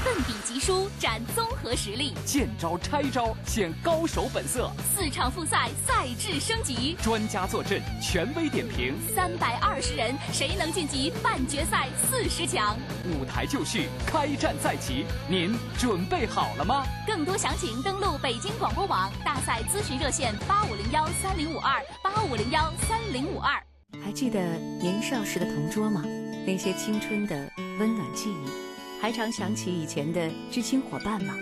[0.02, 4.72] 奋笔疾书，展综合实力，见招拆招，显高手本色。
[4.96, 12.78] 四场复赛赛制升级，专家坐镇，权威点评，三百二十人，谁能晋级半决赛四十强？
[13.04, 16.86] 舞台就绪，开战在即，您准备好了吗？
[17.06, 23.62] 更多详情登录北京广播网大赛咨询热线八五零幺三零五二八五零幺三零五二。
[24.02, 24.40] 还记得
[24.80, 26.04] 年少时的同桌吗？
[26.46, 31.34] 那些青春的温暖记忆，还常想起以前的知青伙伴吗？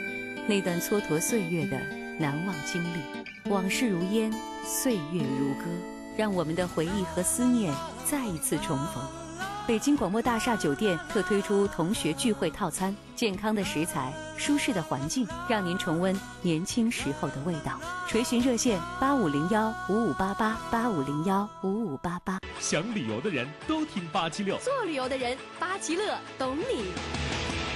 [0.48, 1.78] 那段蹉跎岁月的
[2.18, 4.32] 难忘经历，往事如烟，
[4.64, 5.64] 岁月如歌，
[6.16, 7.72] 让我们的回忆和思念
[8.04, 9.02] 再一次重逢。
[9.66, 17.79] 北京广播大厦酒店特推出同学聚会套餐，健康的食材，舒适的环境，让您重温年轻时候的味道。
[18.07, 22.38] 垂询热线八五零幺五五八八八五零幺五五八八。
[22.61, 27.38] 想旅游的人都听八七六，做旅游的人，八七乐懂你。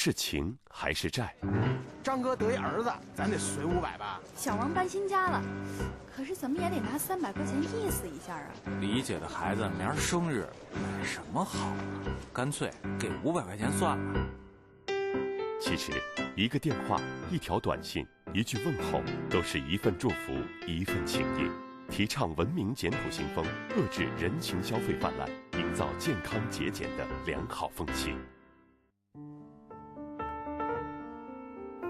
[0.00, 1.34] 是情还是债？
[2.04, 4.20] 张哥得一儿子，咱得随五百吧。
[4.36, 5.42] 小王搬新家了，
[6.14, 8.46] 可是怎么也得拿三百块钱意思一下啊。
[8.80, 12.12] 李姐的孩子明儿生日，买什么好呢？
[12.32, 14.26] 干脆给五百块钱算了。
[15.60, 15.90] 其实，
[16.36, 20.32] 一个电话、一条短信、一句问候，都是一份祝福，
[20.64, 21.50] 一份情谊。
[21.90, 23.44] 提倡文明简朴行风，
[23.76, 28.14] 遏制人情消费泛滥，营造健康节俭的良好风气。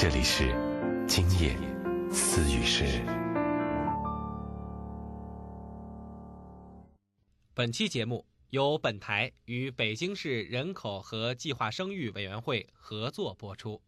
[0.00, 0.54] 这里是
[1.08, 1.56] 今夜
[2.12, 2.84] 私语时。
[7.52, 13.82] 本期节目由本台与北京市人口和计划生育委员会合作播出。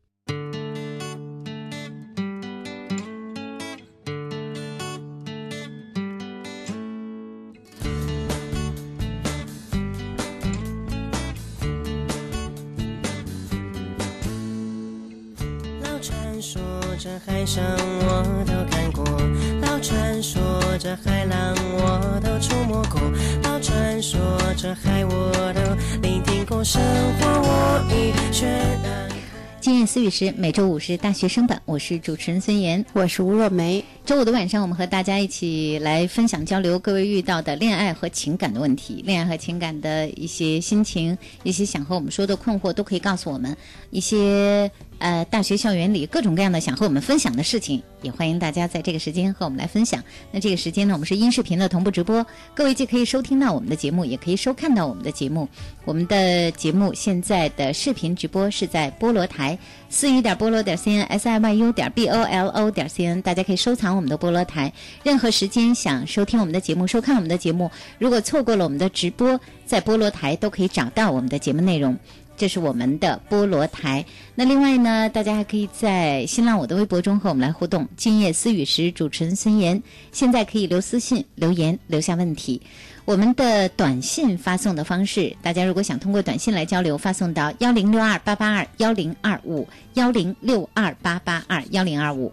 [29.86, 33.84] 思雨时，每周五是大学生版，我是主持人孙岩，我是吴若梅。
[34.04, 43.56] 周五的晚上，我们和大家一起来分享交流各位遇到的恋爱和情感的问题，恋爱和情感的一些心情，一些想和我们说的困惑，都可以告诉我们
[43.90, 44.70] 一些。
[45.00, 50.04] 呃，大学校园里各种各样的想和我们分享的事情，也欢迎大家在这个时间和我们来分享。
[50.30, 52.24] 那这个时间呢，我们是音视频的同步直播，
[52.54, 55.48] 各位既可以收听到我们的节目，也可以收看到我们的节目。
[55.86, 64.70] 我们的节目现在的视频直播是在菠萝台思雨点菠萝点 cn s i y u 点 b o l o 点 c n，大家可以收藏我们的菠萝台。
[65.02, 71.98] 任何时间想收听我们的节目、收看我们的节目，如果错过了我们的直播，在菠萝台都可以找到我们的节目内容。
[72.40, 74.02] 这是我们的菠萝台。
[74.34, 77.86] 那另外呢，大家还可以在新浪我的微博中和我们来互动。
[77.98, 79.82] 今夜思雨时，主持人孙岩。
[80.10, 82.62] 现在可以留私信、留言、留下问题。
[83.04, 92.32] 我们的短信发送的方式，大家如果想通过短信来交流，发送到幺零六二八八二幺零二五幺零六二八八二幺零二五。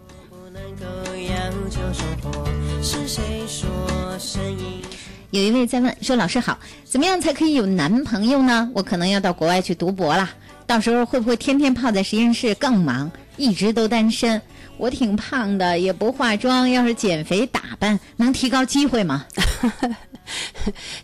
[5.30, 8.70] 有一位在问说：“老师好，怎么样才可以有男朋友呢？
[8.74, 10.30] 我可能要到国外去读博了，
[10.66, 13.10] 到时候会不会天天泡在实验室更忙？
[13.36, 14.40] 一直都单身，
[14.78, 19.26] 我挺胖的，也不化妆，要是减肥打扮，能提高机会吗？”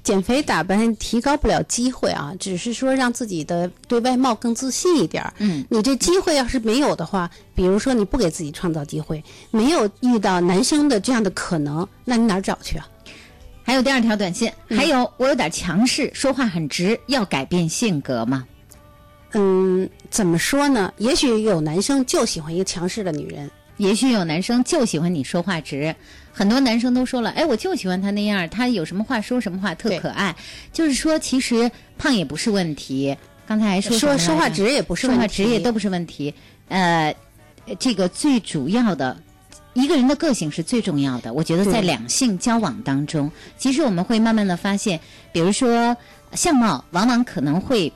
[0.03, 5.25] 减肥打扮提高不了机会啊，只是说让自己的对外貌更自信一点。
[5.39, 12.87] 嗯，你这机会要是没有的话，比如说你不给自己创造机会，没有遇到男生的这样的可能，那你哪儿找去啊？
[13.67, 18.47] 还有第二条短信，还有我有点强势，说话很直，要改变性格吗？
[19.33, 20.93] 嗯，怎么说呢？
[20.99, 25.97] 也许有男生就喜欢一个强势的女人，也许有男生就喜欢你说话直。
[26.31, 30.37] 很多男生都说了，哎，我就喜欢他那样，他有什么话说什么话，特可爱。
[30.73, 33.17] 就是说，其实胖也不是问题。
[33.47, 36.33] 刚才还说说说话直也不是问题说话直也都不是问题。
[36.69, 37.15] 呃，
[37.79, 39.17] 这个最主要的。
[39.75, 44.99] 一个人的个性是最重要的，我觉得在两性交往当中，其实我们会慢慢的发现，
[45.33, 45.97] 比如说
[46.33, 47.93] 相貌，往往可能会，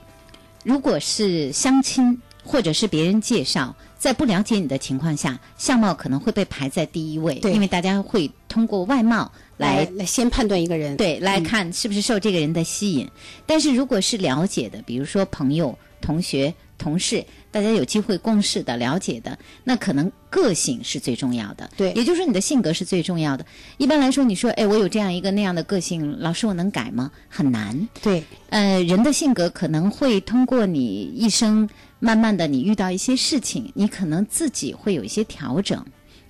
[0.63, 13.09] 如果是相亲或者是别人介绍，在不了解你的情况下，相貌可能会被排在第一位，因为大家会通过外貌来来先判断一个人，对，来看是不是受这个人的吸引。
[13.45, 16.53] 但是如果是了解的，比如说朋友、同学。
[16.79, 17.21] 同事，
[17.51, 21.69] 大家有机会共事的、了解的，那可能个性是最重要的。
[21.75, 23.45] 对，也就是说你的性格是最重要的。
[23.77, 27.11] 一般来说，你说，哎，我有这样一个那样的个性，老师我能改吗？
[27.27, 27.87] 很难。
[28.01, 31.67] 对，呃，人的性格可能会通过你一生，
[31.99, 35.83] 慢慢的你遇到一些事情，你可能自己会有一些调整。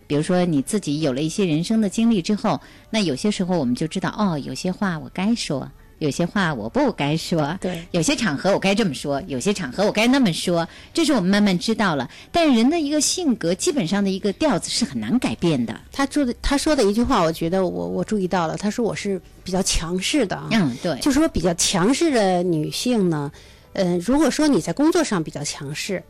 [0.08, 2.60] 比如说你自己有了一些人生的经历之后，
[2.90, 5.70] 那有些时候我们就知道，哦，有些话我该说。
[6.00, 12.10] 有些话我不该说，对，有些场合我该这么说，有些场合我该那么说，这是我们慢慢知道了。
[12.32, 15.80] 但人的一个性格，基本上的一个调子是很难改变的。
[15.92, 18.58] 他说的他说的一句话，我觉得我我注意到了。
[18.58, 23.32] 他说我是比较强势的啊，嗯，对，就是说比较强势的女性呢，
[23.74, 26.02] 嗯，如果说你在工作上比较强势，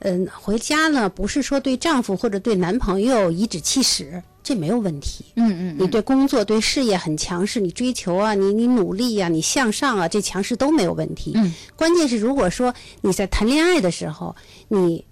[0.00, 4.22] 嗯，回家呢不是说对丈夫或者对男朋友颐指气使。
[4.46, 11.32] 这没有问题，嗯嗯，你对工作、对事业很强势，你追求啊，你你努力呀，你向上啊，这强势都没有问题。
[11.34, 14.36] 嗯，关键是如果说你在谈恋爱的时候，
[14.68, 15.04] 你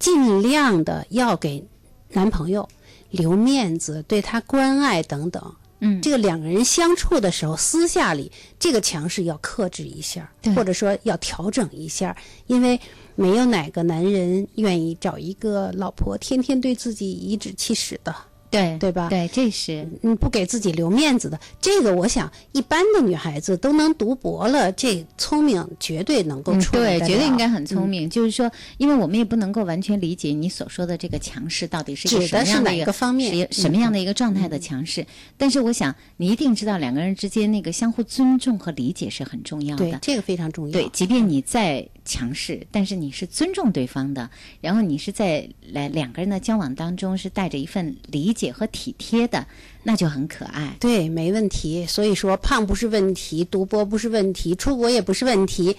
[0.00, 1.64] 尽量的要给
[2.08, 2.68] 男朋友
[3.10, 5.54] 留面子，对他关爱等等。
[5.78, 12.16] 嗯，这个两个人相处的时候，私下里这个强势要克制一下，或者说要调整一下，
[12.48, 12.80] 因为
[13.14, 18.12] 没有哪个男人愿意找一个老婆天天对自己颐指气使的。
[18.52, 19.08] 对对吧？
[19.08, 21.40] 对，这是嗯，不给自己留面子的。
[21.60, 26.98] 这个，我想一般的女孩子都能读博了，这聪明绝对能够出来。
[26.98, 28.08] 对，绝对应该很聪明。
[28.08, 35.06] 就是说，因为我们也不能够完全理解你所说的这个强势到底是指的是哪个方面、什么样的一个状态的强势。
[35.38, 39.84] 但是，我想你一定知道，两个人之间那个相互尊重和理解是很重要的。
[39.84, 40.72] 对，这个非常重要。
[40.72, 44.30] 对，即便你再强势，但是你是尊重对方的，
[44.60, 48.52] 然后你是在来两个人的交往当中是带着一份理解。
[48.52, 49.46] 和体贴的，
[49.82, 50.76] 那就很可爱。
[50.78, 51.86] 对，没问题。
[51.86, 55.74] 所以说，胖不是问题，读博不是问题，出国也不是问题，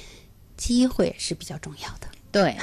[0.57, 2.07] 机会是比较重要的。
[2.31, 2.57] 对，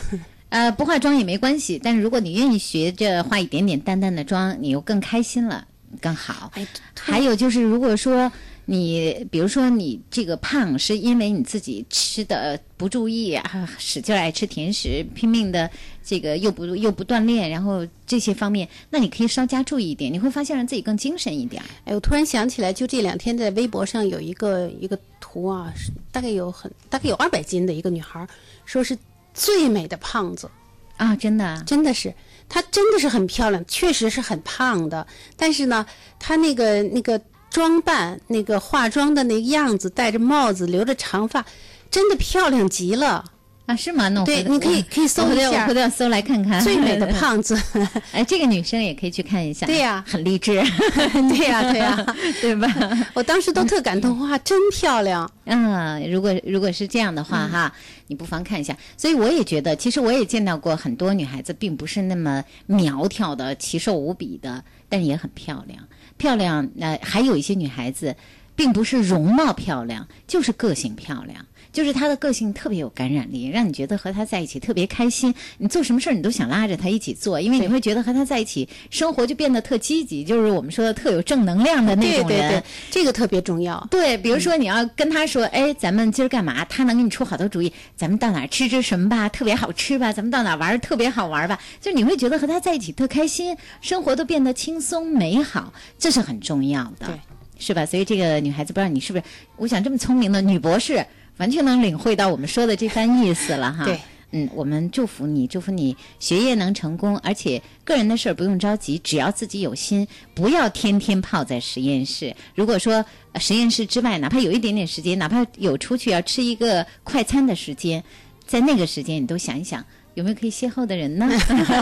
[0.48, 1.80] 呃，不化妆也没关系。
[1.80, 5.68] 但是如果你愿意学着化一点点淡淡的妆，你又更开心了，
[6.00, 6.52] 更好。
[6.98, 8.32] 还有就是，如果说。
[8.70, 15.68] 你比如说，你这个胖是因为你自己吃的不注意啊，使劲爱吃甜食，拼命的
[16.04, 21.60] 这个又不又不锻炼，然后这些方面，那你可以稍加注意一点，你会发现让自己更精神一点。
[21.84, 25.74] 哎，我突然想起来，就这两天在微博上有一个一个图啊，
[26.12, 28.24] 大概有很大概有二百斤的一个女孩，
[28.64, 28.96] 说是
[29.34, 30.48] 最美的胖子。
[30.96, 32.14] 啊，真的，真的是，
[32.48, 35.04] 她真的是很漂亮，确实是很胖的，
[35.36, 35.84] 但是呢，
[36.20, 41.44] 她那个那个装扮，那个化妆的那个样子，戴着帽子，留着长发，
[41.90, 43.24] 真的漂亮极了。
[43.66, 44.08] 啊，是吗？
[44.08, 47.56] 那我对你可以可以搜一下我回头要搜来看看最美的胖子。
[48.10, 49.64] 哎，这个女生也可以去看一下。
[49.64, 50.54] 对呀很励志。
[51.30, 52.68] 对呀、对呀、 对吧？
[53.14, 55.30] 我当时都特感动，哇，真漂亮。
[55.44, 57.72] 嗯，如果如果是这样的话哈，
[58.08, 58.76] 你不妨看一下。
[58.96, 65.80] 所以我也觉得，其实我也见到过很多女孩子，并不是那么苗条的、奇瘦无比的，但也很漂亮。
[66.20, 68.14] 漂亮，呃，还有一些女孩子，
[68.54, 71.46] 并不是容貌漂亮，就是个性漂亮。
[71.72, 75.34] 就是他的个性特别有感染力，让你觉得和他在一起特别开心。
[75.58, 82.38] 你做什么事儿，你都想拉着他一起做，因为你会觉得和他在一起，生活就变得特积极，就是我们说的特有正能量的那种人。
[82.38, 83.86] 对对对，这个特别重要。
[83.90, 86.64] 对，比如说你要跟他说，哎，咱们今儿干嘛？
[86.64, 87.72] 他能给你出好多主意。
[87.96, 90.12] 咱们到哪儿吃吃什么吧，特别好吃吧？
[90.12, 91.58] 咱们到哪儿玩儿特别好玩儿吧？
[91.80, 97.18] 就你会觉得和他在一起特开心，生活都变得轻松美好，这是很重要的，
[97.58, 97.86] 是吧？
[97.86, 99.24] 所以这个女孩子，不知道你是不是？
[99.56, 101.04] 我想这么聪明的女博士，
[101.40, 103.84] 完全能领会到我们说的这番意思了哈。
[103.84, 103.98] 对。
[104.32, 112.32] 嗯，我们祝福你，祝福你学业能成功，而且个人的事儿不用着急，只要自己有心，不要天天泡在实验室。
[112.54, 118.04] 如果说、呃实验室之外，哪怕有一点点时间，哪怕有出去要吃一个快餐的时间，
[118.46, 119.84] 在那个时间你都想一想，
[120.14, 121.28] 有没有可以邂逅的人呢？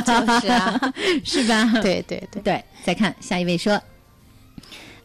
[0.07, 1.71] 就是啊， 是吧？
[1.83, 2.65] 对对对对。
[2.83, 3.79] 再看下一位说，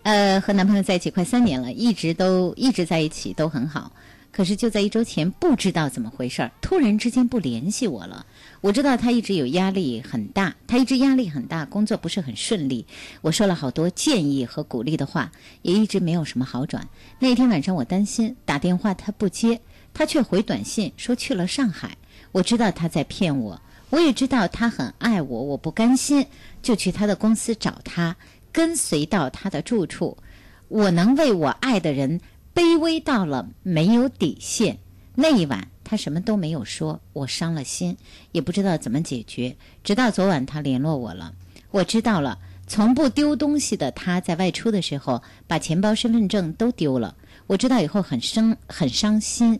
[0.03, 3.91] 呃，和男朋友在一起快三年了，一直都一直在一起，都很好。
[4.33, 8.25] 可是就在一周前，不知道怎么回事儿，突然之间不联系我了。
[8.61, 12.87] 我知道他一直有压力很大，他一直压力很大，工作不是很顺利。
[13.21, 15.31] 我说了好多建议和鼓励的话，
[15.61, 16.89] 也一直没有什么好转。
[17.19, 19.61] 那天晚上我担心，打电话他不接，
[19.93, 21.95] 他却回短信说去了上海。
[22.31, 23.61] 我知道他在骗我，
[23.91, 26.25] 我也知道他很爱我，我不甘心，
[26.63, 28.15] 就去他的公司找他，
[28.51, 30.17] 跟随到他的住处。
[30.69, 32.19] 我能为我爱的人
[32.53, 34.77] 卑微到了没有底线。
[35.15, 37.97] 那一晚，他什么都没有说，我伤了心，
[38.31, 39.55] 也不知道怎么解决。
[39.83, 41.33] 直到昨晚，他联络我了，
[41.71, 42.39] 我知道了。
[42.65, 47.15] 从不丢东西的他，在外出的时候把钱包、身份证都丢了。
[47.45, 49.59] 我知道以后很生很伤心。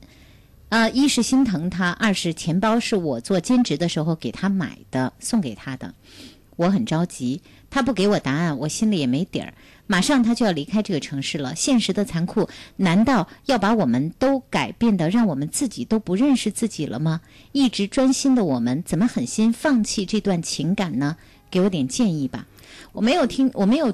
[0.70, 5.94] 呃，一是心疼他，二是钱包是我做兼职的时候给他买的，送给他的。
[6.56, 9.54] 我很着急，他不给我答案，我心里也没底儿。
[9.86, 17.22] 马上他就要离开这个城市了，现实的残酷，难道要把我们都改变的，让我们自己都不认识自己了吗？
[17.52, 21.18] 一直专心的我们，怎么狠心放弃这段情感呢？
[21.52, 22.48] 给我点建议吧。
[22.94, 23.94] 我没有听，我没有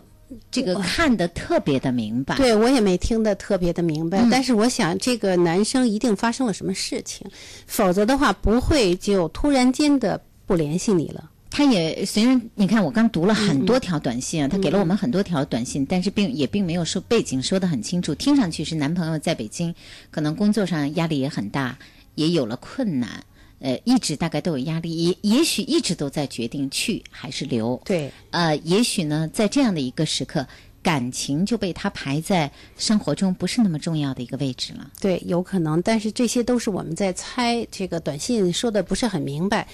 [0.52, 2.36] 这个看得特别的明白。
[2.38, 7.28] 对我也没听得特别的明白，嗯但是我想这个男生一定发生了什么事情，
[7.66, 11.30] 否则的话不会就突然间的不联系你了。
[11.60, 19.76] 他也虽然你看我刚读了很多条短信啊，他给了我们很多条短信，但是并也并没有说背景说的很清楚，听上去是男朋友在北京，
[20.10, 21.78] 可能工作上压力也很大，
[22.16, 23.22] 也有了困难，
[23.60, 27.82] 呃，一直大概都有压力，也也许一直都在决定去还是留。
[27.84, 30.48] 对，呃，也许呢，在这样的一个时刻，
[30.82, 34.90] 感情就被他排在生活中不是那么重要的一个位置了。
[35.02, 37.68] 对，有可能，但是这些都是我们在猜。
[37.70, 39.68] 这个短信说的不是很明白。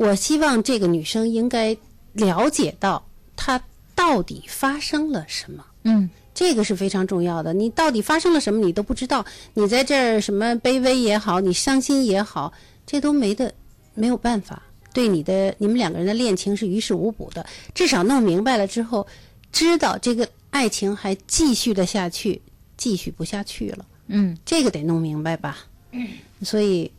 [0.00, 1.76] 我希望这个女生应该
[2.14, 3.62] 了解到她
[3.94, 5.62] 到底发生了什么。
[5.82, 7.52] 嗯，这个是非常重要的。
[7.52, 9.22] 你到底发生了什么，你都不知道。
[9.52, 12.50] 你在这儿什么卑微也好，你伤心也好，
[12.86, 13.52] 这都没得
[13.92, 14.62] 没有办法。
[14.94, 17.44] 对你的你们两个人的恋情是于事无补的。
[17.74, 19.06] 至少弄明白了之后，
[19.52, 22.40] 知道这个爱情还继续的下去，
[22.78, 23.84] 继续不下去了。
[24.06, 25.58] 嗯，这个得弄明白吧。
[25.92, 26.08] 嗯
[26.42, 26.90] 所以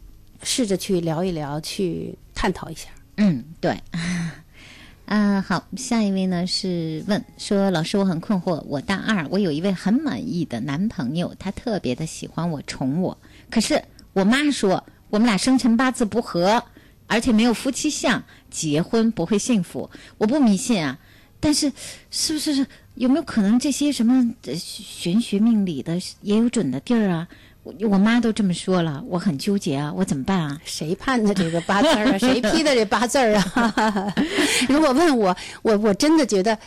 [0.44, 2.90] 试着去聊一聊，去探讨一下。
[3.18, 3.78] 嗯，对。
[5.06, 13.18] 啊，好，下一位呢是问说，老师，我很困惑，我大二，我有一位很满意的男朋友，他特别的喜欢我，宠我，
[13.50, 13.84] 可是
[14.14, 16.64] 我妈说我们俩生辰八字不合，
[17.08, 19.90] 而且没有夫妻相，结婚不会幸福。
[20.18, 20.98] 我不迷信啊，
[21.42, 21.74] 但是
[22.10, 22.66] 是不是
[22.96, 27.28] 有没有可能这些什么玄学命理的也有准的地儿啊？
[27.64, 30.60] 我我妈都这么说了，我很纠结啊，我怎么办啊？
[30.66, 32.18] 谁判的这个八字儿啊？
[32.18, 34.14] 谁批的这八字儿啊？
[34.68, 36.58] 如果问我，我我真的觉得，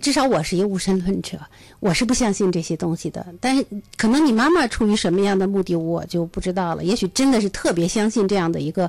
[0.00, 1.40] 至少我是一个无神论者，
[1.80, 3.26] 我是不相信这些东西的。
[3.40, 6.84] 但是可能你妈妈出于什么样的目的，我就不知道了。
[6.84, 8.88] 也许真的是特别相信这样的一个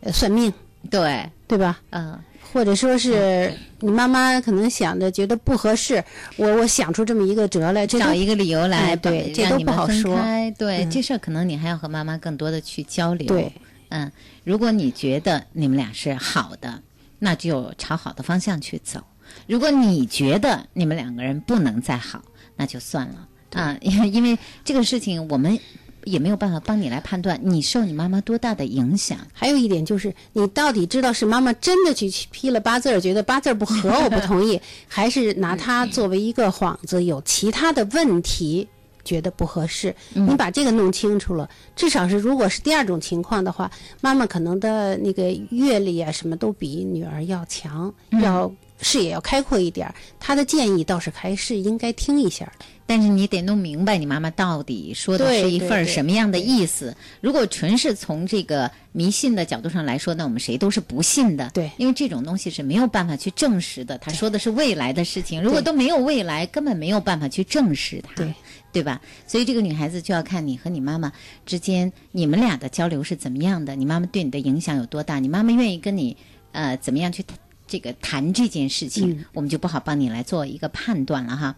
[0.00, 0.52] 呃算命，
[0.90, 1.80] 对对吧？
[1.90, 2.18] 嗯。
[2.52, 6.02] 或者说是你妈妈可能想着觉得不合适，
[6.36, 10.18] 我我想出这么一个辙来，这找一个理由来，哎对，这都不好说。
[10.56, 13.26] 对、嗯这事儿，可能你还要和妈妈更多的去交流。
[13.26, 13.52] 对，
[13.90, 14.10] 嗯，
[14.44, 16.82] 如果你觉得你们俩是好的，
[17.18, 19.00] 那就朝好的方向去走；
[19.46, 22.22] 如果你觉得你们两个人不能再好，
[22.56, 25.58] 那就算了啊，因为因为这个事情我们。
[26.04, 29.18] 也没有办法帮你来判断你受你妈妈多大的影响。
[29.32, 38.66] 还有一点就是，你到底知道是妈妈真的去批了八字儿，觉得八字儿不合，我不同意， 还是拿它作为一个幌子，有其他的问题，
[39.04, 39.94] 觉得不合适？
[40.12, 43.70] 你把这个弄清楚了，至少是如果是第二种情况的话，
[44.00, 47.92] 妈妈可能的那个阅历啊，什么都比女儿要强，
[48.22, 49.94] 要视野要开阔一点儿。
[50.18, 52.64] 她的建议倒是还是应该听一下的。
[52.86, 56.96] 但是你得弄明白你妈妈到底说的是一份什么样的意思。
[57.20, 61.50] 如果纯是从这个迷信的角度上来说，那我们谁都是不信的。
[61.52, 63.98] 对，因为这种东西是没有办法去证实的。
[63.98, 68.14] 他说的是未来的事情，如果都没有未来，根本没有办法去证实它。
[68.14, 68.34] 对。
[68.70, 69.00] 对吧？
[69.26, 71.10] 所以这个女孩子就要看你和你妈妈
[71.46, 76.16] 之间你们俩的交流是怎么样的，你妈妈对你的影响有多大，你妈妈愿意跟你
[76.52, 77.36] 呃怎么样去谈
[77.68, 81.54] 这个谈这件事情，嗯我们就不好帮你来做一个判断了哈。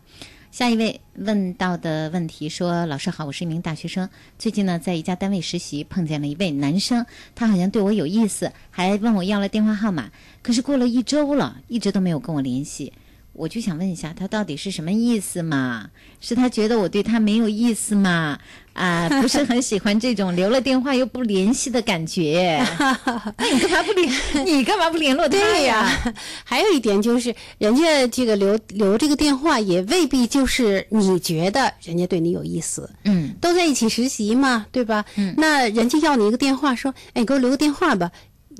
[0.50, 7.06] 下一位问到的问题说：“老师好，我是一名大学生，最近呢在一家单位实习，碰见了一位男生，
[7.36, 10.10] 他好像对我有意思，还问我要了电话号码。
[10.42, 12.92] 可是过了一周了，一直都没有跟我联系。
[13.32, 15.88] 我就想问一下，他到底是什么意思嘛？
[16.20, 18.38] 是他觉得我对他没有意思吗？
[18.72, 22.64] 啊，不是很喜欢这种留了电话又不联系的感觉。
[23.36, 24.12] 那你干嘛不联？
[24.46, 25.82] 你干嘛不联络他对呀？
[25.84, 26.14] 呀，
[26.44, 32.88] 还有一点就是，人家这个留留这个电话，也未必就是你觉得人家对你有意思。
[33.04, 35.04] 嗯，都在一起实习嘛，对吧？
[35.16, 38.10] 嗯，那人家要你一个电话，说，哎，你给我留个电话吧。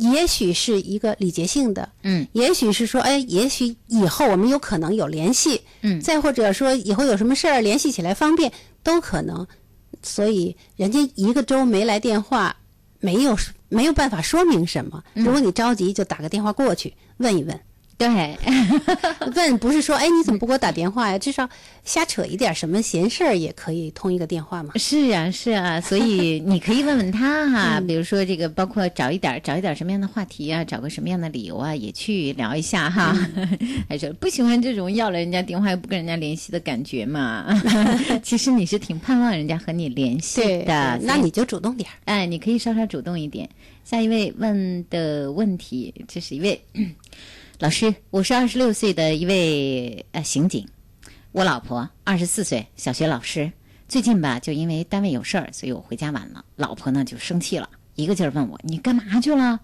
[0.01, 8.51] 也许是一个礼节性的，嗯，也许是说，哎，也许以后我们有可能有联系，嗯，再或者说以后有什么事儿联系起来方便，
[8.83, 9.47] 都可能。
[10.03, 12.57] 所以人家一个周没来电话，
[13.01, 13.37] 没有
[13.69, 15.03] 没有办法说明什么。
[15.15, 17.61] 嗯如果你着急，就打个电话过去问一问。
[18.01, 18.35] 对，
[19.37, 21.19] 问不是说，哎，你怎么不给我打电话呀？
[21.19, 21.47] 至少
[21.85, 24.73] 瞎扯一点什么闲事儿也可以通一个电话嘛。
[24.77, 33.15] 是啊，是啊，所以你可以问问他哈、 嗯比如说这个，包括找一点找一点什么样的话题啊，找个什么样的理由啊，也去聊一下哈。
[33.87, 37.47] 还是不喜欢这种要了人家电话又不跟人家联系的感觉嘛？
[38.25, 41.93] 其实你是挺盼望人家和你联系的，对那你就主动点儿。
[42.07, 43.47] 哎，你可以稍稍主动一点。
[43.85, 46.59] 下一位问的问题，这是一位
[47.61, 50.67] 老师，我是二十六岁的一位呃刑警，
[51.31, 53.53] 我老婆二十四岁，小学老师。
[53.87, 56.43] 最近吧，就因为单位有事儿，所以我回家晚了。
[56.57, 59.61] 老婆呢就生气了，一个劲儿问我：“你干嘛去了？”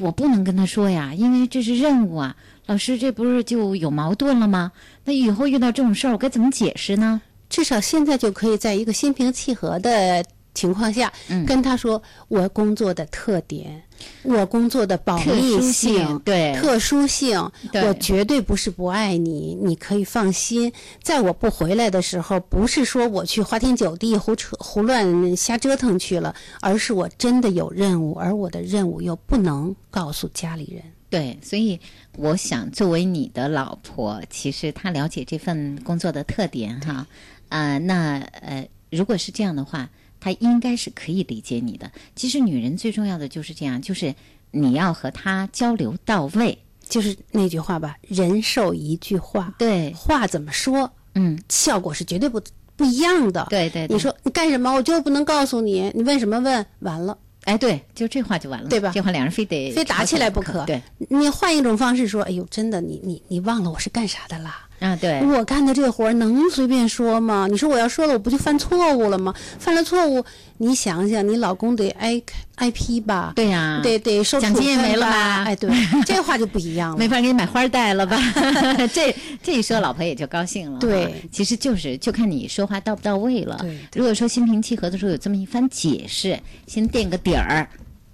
[0.00, 2.34] 我不能跟她说呀，因为这是任务啊。
[2.64, 4.72] 老师，这不是就有矛盾了吗？
[5.04, 7.20] 那以后遇到这种事儿，我该怎么解释呢？
[7.50, 10.24] 至少现在就可以在一个心平气和的
[10.54, 13.82] 情况下，嗯跟他说我工作的特点，
[14.22, 20.72] 我工作的保密性对特殊性，对我绝对不是不爱你，你可以放心。
[21.02, 30.82] 在我不回来的时候，不是说我去花天酒地胡扯胡乱瞎折腾去了，而是我真的有任务，而我的任务又不能告诉家里人。
[31.10, 31.80] 对，所以
[32.16, 37.06] 我想，作为你的老婆，其实她了解这份工作的特点哈，
[37.48, 39.88] 啊、那呃，如果是这样的话，
[40.20, 41.90] 她应该是可以理解你的。
[42.14, 44.14] 其实女人最重要的就是这样，就是
[44.50, 46.58] 你要和她交流到位，
[46.88, 52.40] 就是那句话吧，人受一句话，对，话怎么说，嗯，效果是绝对不
[52.76, 53.46] 不一样的。
[53.50, 56.66] 对对对你说你干什么，我就不能告诉你，你问什么问？
[56.80, 60.64] 完了，哎，对，就这话就完了，对吧这话两人非得非打起来不可。
[60.64, 64.67] 对，你换一种方式说，哎呦，真的，你你你忘了我是干啥的啦？
[64.80, 67.46] 啊，对，我干的这个活儿能随便说吗？
[67.50, 69.34] 你说我要说了，我不就犯错误了吗？
[69.58, 70.24] 犯了错误，
[70.58, 72.20] 你想想，你老公得挨
[72.56, 73.32] 挨批吧？
[73.34, 75.68] 对呀得得受奖金也没了吧哎，对，
[76.06, 76.96] 这话就不一样了。
[76.96, 78.16] 没法给你买花戴了吧？
[78.94, 80.78] 这这一说，老婆也就高兴了。
[80.78, 83.56] 对，其实就是就看你说话到不到位了。
[83.60, 87.68] 对如果说心平气和的时候有这么一番解释，先垫个底儿，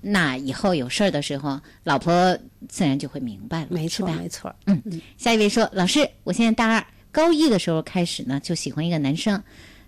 [0.06, 2.38] 那以后有事儿的时候，老婆
[2.68, 3.68] 自然就会明白了。
[3.70, 4.54] 没错，没错。
[4.66, 4.82] 嗯，
[5.16, 9.42] 下一位说，老师，我现在大二，高一的时候开始呢就喜欢一个男生，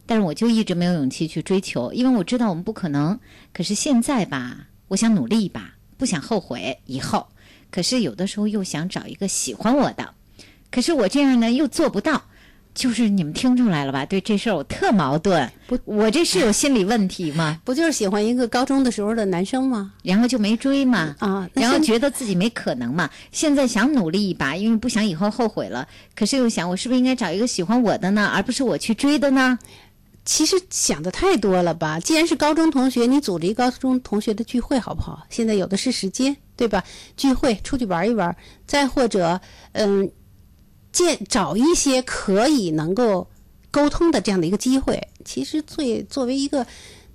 [0.07, 3.19] 但是我就一直没有勇气去追求，因为我知道我们不可能。
[3.53, 7.27] 可是现在吧，我想努力一把，不想后悔以后。
[7.71, 10.15] 可是有的时候又想找一个喜欢我的，
[10.71, 12.23] 可是我这样呢又做不到。
[12.77, 14.05] 就是你们听出来了吧？
[14.05, 15.51] 对这事儿我特矛盾。
[15.67, 17.59] 不，我这是有心理问题吗？
[17.65, 19.95] 不就是喜欢一个高中的时候的男生吗？
[20.03, 21.17] 然后就没追嘛。
[21.19, 25.89] 啊，然后觉得自己没可能嘛，现在想努力一把，因为不想以后后悔了。
[26.15, 29.59] 可是又想，我是不是应该找一个喜欢我的呢，而不是我去追的呢？
[30.27, 31.99] 其实想的太多了吧？
[31.99, 35.25] 既然是高中同学，你组织一高中同学的聚会好不好？
[35.31, 36.85] 现在有的是时间，对吧？
[37.17, 39.41] 聚会出去玩一玩，再或者，
[39.73, 40.11] 嗯，
[40.97, 43.29] 见找一些可以能够
[43.71, 44.99] 沟通的这样的一个机会。
[45.27, 46.67] 其实最作为一个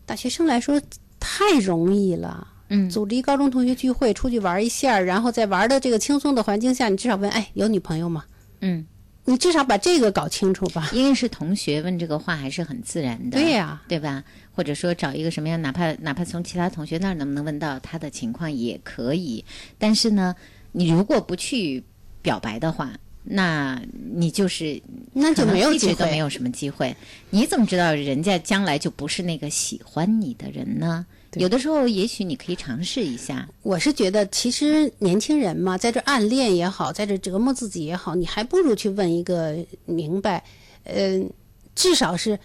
[0.05, 0.79] 大学生来说，
[1.19, 2.47] 太容易了。
[2.69, 8.23] 嗯，组织一高中同学聚会，出去玩一下，然后在玩的这个轻松的环境下，你至少问，哎，有女朋友吗？
[8.61, 8.85] 嗯，
[9.25, 10.89] 你至少把这个搞清楚吧。
[10.93, 14.23] 因为是同学问这个话还是很自然的，对呀对吧？
[14.53, 19.43] 或者说找一个什么样，哪怕哪怕从其他同学那儿能不能问到他的情况也可以。
[19.77, 20.35] 但是呢，
[20.71, 21.83] 你如果不去
[22.21, 23.81] 表白的话，那
[24.13, 24.81] 你就是
[25.13, 26.95] 那就没有机会都没有什么机会。
[27.29, 31.05] 你怎么知道人家将来就不是那个喜欢你的人呢？
[31.35, 33.47] 有的时候，也许你可以尝试一下。
[33.61, 39.55] 我是觉得，其实年轻人嘛，在这暗恋也好，在这折磨自己也好，你还不如去问一个
[39.85, 40.43] 明白，
[40.83, 41.29] 嗯、
[41.73, 42.37] 至少是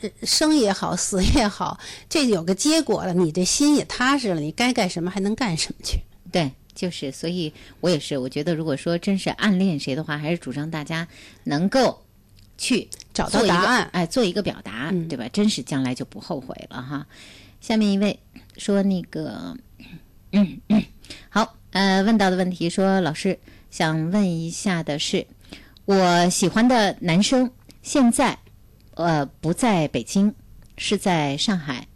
[0.00, 6.00] 呃生也好，死也好，这有个结果了，你这心也踏实了，你该干什么还能干什么去。
[6.32, 11.06] 对，就是，所以我也是，我觉得如果说真是暗恋谁的话，还是主张大家
[11.44, 12.02] 能够
[12.58, 15.28] 去找到答案哎，做一个表达，对吧？
[15.28, 17.06] 真是将来就不后悔了哈。
[17.60, 18.18] 下面一位
[18.56, 19.56] 说那个，
[20.32, 20.82] 嗯嗯，
[21.28, 23.38] 好，呃，问到的问题说，老师
[23.70, 25.26] 想问一下的是，
[25.84, 27.50] 我喜欢的男生
[27.82, 28.38] 现在
[28.94, 30.34] 呃不在北京，
[30.76, 31.86] 是在上海。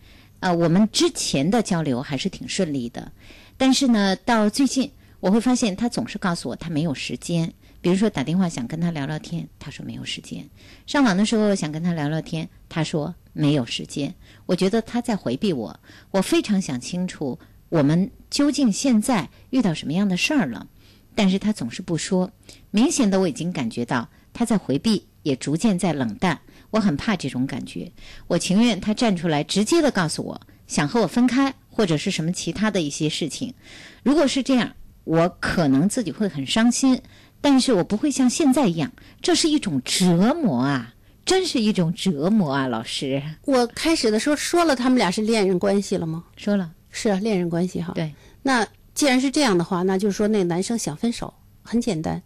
[0.41, 3.11] 呃，我们之前的交流还是挺顺利的，
[3.59, 4.91] 但是呢，到最近
[5.21, 7.53] 我会发现他总是告诉我他没有时间。
[7.81, 10.43] 比如说打电话想跟他聊聊天，他说没有时间；
[10.87, 14.13] 上网的时候想跟他聊聊天，他说没有时间。
[14.47, 15.79] 我觉得他在回避我，
[16.11, 17.39] 我非常想清楚
[17.69, 20.67] 我们究竟现在遇到什么样的事儿了，
[21.15, 22.33] 但是他总是不说。
[22.73, 26.41] 明显的我已经感觉到他在回避，也逐渐在冷淡。
[26.71, 27.93] 我很怕这种感觉，
[28.27, 33.55] 我情愿他站出来直接的告诉我想和我分开，或者是什么其他的一些事情。
[34.03, 34.73] 如果是这样，
[35.05, 37.01] 我可能自己会很伤心，
[37.41, 38.91] 但是我不会像现在一样，
[39.23, 40.93] 这是一种折磨啊，
[41.25, 43.23] 真是一种折磨啊，老师。
[43.45, 46.25] 我开始的时候说了他们俩是恋人关系了吗？
[46.37, 47.93] 说了，是啊，恋人关系哈。
[47.95, 48.13] 对，
[48.43, 52.21] 那既然是这样的话，那就是说那男生想分手，很简单。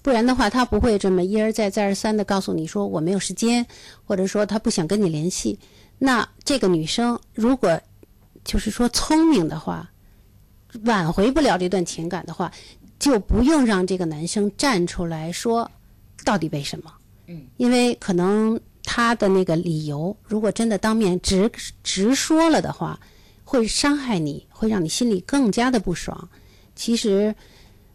[0.00, 3.66] 不然的话，他不会这么一而再、再而三的告诉你说我没有时间，
[4.06, 5.58] 或者说他不想跟你联系。
[5.98, 7.80] 那这个女生如果
[8.44, 9.90] 就是说聪明的话，
[10.84, 12.52] 挽回不了这段情感的话，
[12.98, 15.70] 就不用让这个男生站出来说
[16.24, 16.92] 到底为什么。
[17.26, 21.50] 嗯，因为可能他的那个理由，如果真的当面直
[21.82, 23.00] 直说了的话，
[23.44, 26.28] 会伤害你，会让你心里更加的不爽。
[26.76, 27.34] 其实，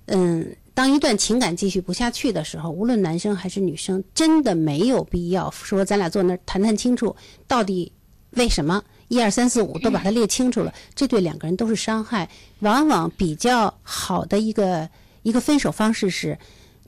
[0.06, 7.92] 嗯，当一段情感继续不下去的时候，无论男生还是女生，真的没有必要说咱俩坐那儿谈谈清楚，到底
[8.32, 12.30] 为什么一二三四五都把它列清楚了，这对两个人都是伤害。
[12.60, 14.90] 往往比较好的一个
[15.24, 16.40] 一个分手方式是，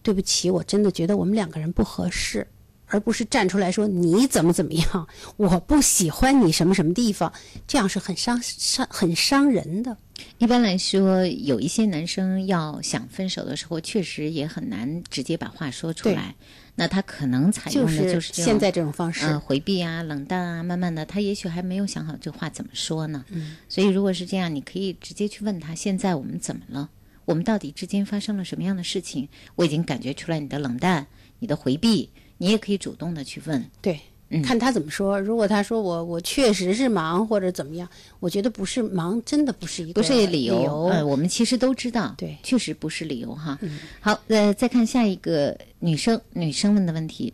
[0.02, 2.48] 对不起，我真的觉得我们两个人不合适。
[2.94, 5.08] 而不是站出来说你怎么怎么样，
[5.38, 7.32] 我不喜欢你什么什么地方，
[7.66, 9.96] 这样是很伤伤很伤人的。
[10.40, 16.36] 一般来说，有一些男生要想分手的时候，确实也很难直接把话说出来。
[16.76, 23.26] 那他可能采用的就是现在这种方式，呃，回避啊、冷淡啊，慢慢的，他也许还没有想好这话怎么说呢。
[23.30, 26.90] 嗯，所以如果是这样，你可以直接去问他：现在我们怎么了？
[27.26, 29.28] 我们到底之间发生了什么样的事情？
[29.56, 31.06] 我已经感觉出来你的冷淡、
[31.40, 33.70] 你的回避，你也可以主动的去问。
[33.82, 34.00] 对，
[34.32, 35.20] 嗯看他怎么说。
[35.20, 37.88] 如果他说我我确实是忙或者怎么样，
[38.20, 43.58] 我觉得不是忙，真的不是一个不是理理由，呃，我们其实都知道，对，确实不是理由哈。
[43.62, 47.34] 嗯好，呃，再看下一个女生，女生问的问题，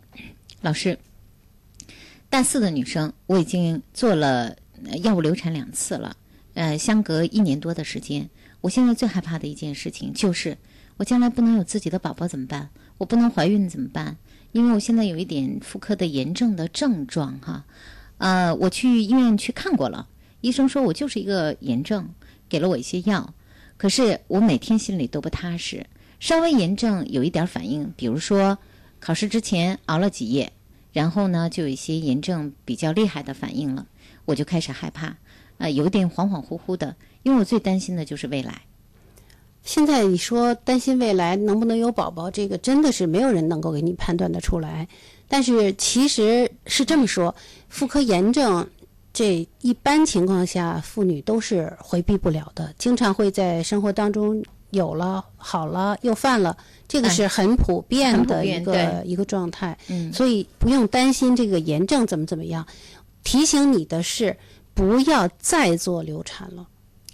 [0.61, 0.97] 老师，
[2.29, 6.17] 大四的女生，我已经做了呃药物流产两次了，
[6.55, 8.27] 呃，相隔一年多的时间，
[8.61, 10.57] 我现在最害怕的一件事情就是，
[10.97, 12.69] 我将来不能有自己的宝宝怎么办？
[12.97, 14.17] 我不能怀孕怎么办？
[14.57, 17.63] 因为我现在有一点妇科的炎症的症状哈，
[18.17, 20.09] 呃，我去医院去看过了，
[20.41, 22.09] 医生说我就是一个炎症，
[22.49, 23.35] 给了我一些药，
[23.77, 25.85] 可是我每天心里都不踏实，
[26.19, 28.57] 稍微炎症有一点反应，比如说
[28.99, 30.51] 考试之前熬了几夜，
[30.91, 33.85] 然后呢就有一些炎症比较厉害的反应了，
[34.25, 35.17] 我就开始害怕，
[35.59, 38.63] 呃，有点恍恍惚惚的，因为我最担心的就是未来。
[39.67, 44.87] 现在你说担心未来能不能有宝宝，这个真的是没有人能够给你判断得出来。
[45.27, 47.35] 但是其实是这么说，
[47.67, 48.65] 妇科炎症
[49.11, 56.55] 这一般情况下妇女都是回避不了的，经常会在生活当中有了好了又犯了，
[56.87, 59.77] 这个是很普遍的一个、一个状态。
[59.89, 62.65] 嗯所以不用担心这个炎症怎么怎么样。
[63.25, 64.37] 提醒你的是，
[64.73, 66.65] 不要再做流产了。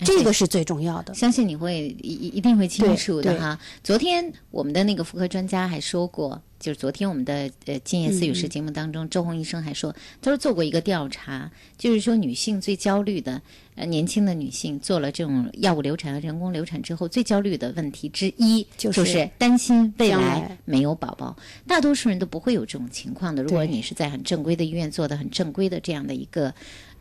[0.04, 3.60] 这个是最重要的，相信你会一一定会清楚的哈。
[3.84, 13.42] 昨天我们的那个妇科专家还说过，就是昨天我们的呃《今夜思语是》节目当中，周红医生还说，他说做过一个调查，就是说女性最焦虑的，
[13.76, 21.36] 呃年轻的女性做了这种药物流产和人工流产之后，最焦虑的问题之一就是担心未来没有宝宝。
[21.68, 26.54] 大多数人都不会有这种情况的，如果你是在很正规的医院做的很正规的这样的一个。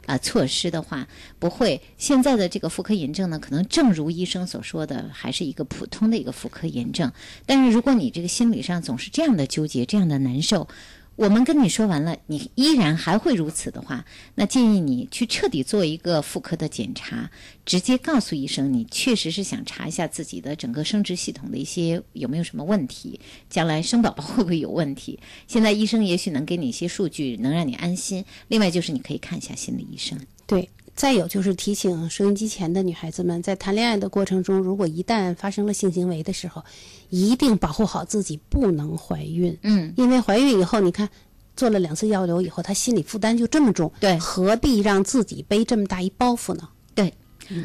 [0.07, 1.07] 啊，措施的话
[1.39, 1.81] 不会。
[1.97, 7.13] 现在的这个妇科炎症呢，可能正如医生所说的，还是一个普通的一个妇科炎症。
[7.47, 10.69] 但是如果你这个心理上总是这样的纠结，这样的难受。
[11.15, 14.05] 我们跟你说完了，你依然还会如此的话，
[14.35, 17.31] 那建议你去彻底做一个妇科的检查，
[17.67, 25.19] 直接告诉医生，你确实是想查一下自己的整个生殖系统的一些有没有什么问题，将来生宝宝会不会有问题。
[25.47, 28.25] 现在医生也许能给你一些数据，能让你安心。
[28.49, 30.19] 另外就是你可以看一下心理医生。
[30.47, 30.69] 对。
[30.95, 36.63] 再有就是提醒收音机前的女孩子们，在谈恋爱的过程中，如果一旦发生了性行为的时候，
[37.09, 39.57] 一定保护好自己，不能怀孕。
[39.63, 41.09] 嗯，因为怀孕以后，你看
[41.57, 46.69] 做了两次药流以后，她心理负担就这么重，对，何必让自己背这么大一包袱呢？
[46.95, 47.13] 对，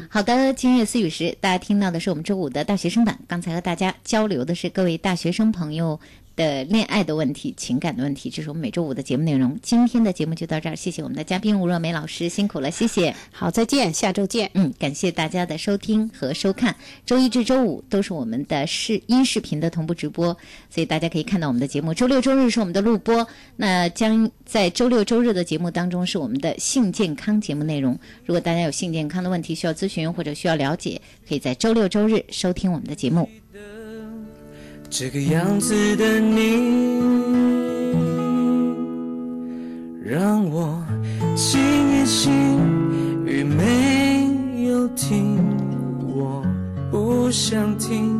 [0.08, 3.20] 好的，今夜思雨时，大家听到的是我们周五的大学生版。
[3.28, 6.00] 刚才和大家交流的是各位大学生朋友。
[6.38, 9.58] 的恋爱的问题、情感的问题，这是我们每周五的节目内容。
[9.60, 13.12] 今天的节目就到这儿，谢谢我们的嘉宾吴若梅老师，辛苦了，谢谢。
[13.32, 14.48] 好，再见，下周见。
[14.54, 16.76] 嗯，感谢大家的收听和收看。
[17.04, 20.36] 周一至周五都是我们的视音视频的同步直播，
[20.70, 21.92] 所以大家可以看到我们的节目。
[21.92, 23.26] 周六周日是我们的录播，
[23.56, 27.98] 那将在周六周日的节目当中是我们的性健康节目内容。
[28.24, 33.28] 如果大家有性健康的问题需要咨询或者需要了解，可以在周六周日收听我们的节目。
[34.90, 37.00] 这个样子的你，
[40.02, 40.82] 让我
[41.36, 42.32] 静一静，
[43.26, 45.38] 雨没有停，
[46.06, 46.42] 我
[46.90, 48.18] 不想听。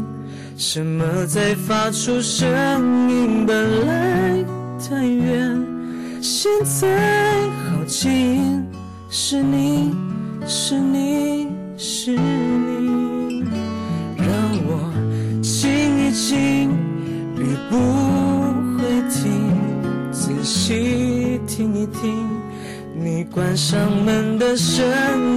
[0.56, 2.46] 什么在发出声
[3.10, 4.44] 音，本来
[4.78, 5.58] 太远，
[6.20, 8.62] 现在好近，
[9.08, 9.94] 是你
[10.46, 11.48] 是你
[11.78, 12.97] 是你，
[17.68, 17.76] 不
[18.78, 22.26] 会停，仔细听一听，
[22.94, 24.84] 你关上门的声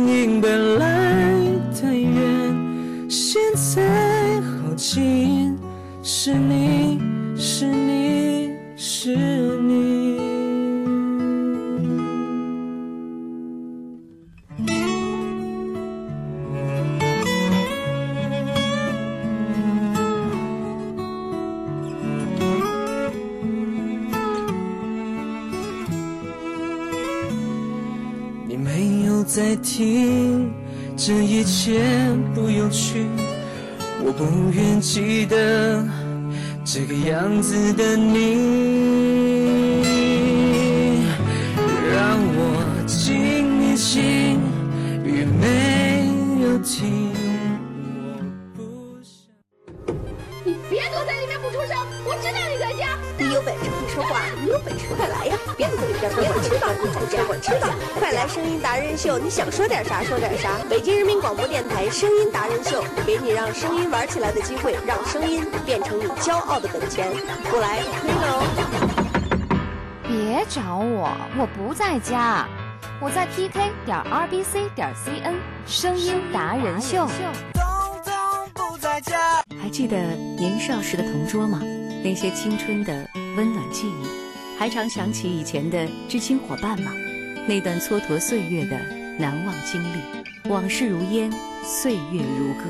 [0.07, 0.39] 音。
[0.39, 1.35] 本来
[1.79, 5.57] 太远，现在好近，
[6.03, 6.99] 是你
[7.35, 9.15] 是你是
[9.57, 10.00] 你。
[29.51, 30.49] 在听，
[30.95, 31.81] 这一切
[32.33, 33.05] 不有趣，
[34.01, 35.85] 我不愿记得
[36.63, 38.23] 这个样子的你，
[41.91, 44.39] 让我静一静，
[45.03, 46.07] 雨没
[46.45, 47.11] 有停。
[50.45, 51.75] 你别躲在里面不出声，
[52.05, 52.60] 我知道你。
[53.31, 55.37] 你有本事不说话，你有本事快来呀！
[55.55, 57.69] 别在这里边，别知道你在家，我知道。
[57.97, 60.57] 快来声音达人秀，你想说点啥说点啥。
[60.69, 67.09] 北京人民广播电台声音达人秀，给你让声音玩起来的机会，让声音变成你骄傲的本钱。
[67.49, 68.43] 不来亏了哦！
[70.03, 72.45] 别找我，我不在家，
[72.99, 77.07] 我在 PK 点 RBC 点 CN 声音达人秀。
[79.57, 79.95] 还记得
[80.37, 81.61] 年少时的同桌吗？
[82.03, 86.91] 那些青春的温暖记忆，还常想起以前的知青伙伴吗？
[87.47, 88.77] 那段蹉跎岁月的
[89.17, 91.31] 难忘经历，往事如烟，
[91.63, 92.63] 岁月如歌，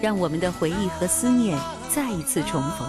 [0.00, 1.58] 让我们的回忆和思念
[1.88, 2.88] 再一次重逢。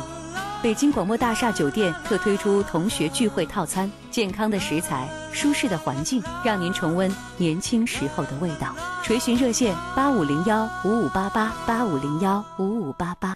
[0.63, 8.75] 北京广播大厦酒店特推出同学聚会套餐，健康的食材，舒适的环境，让您重温年轻时候的味道。
[9.03, 13.35] 垂询热线：八五零幺五五八八八五零幺五五八八。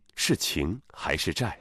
[0.23, 1.57] 是情还是债？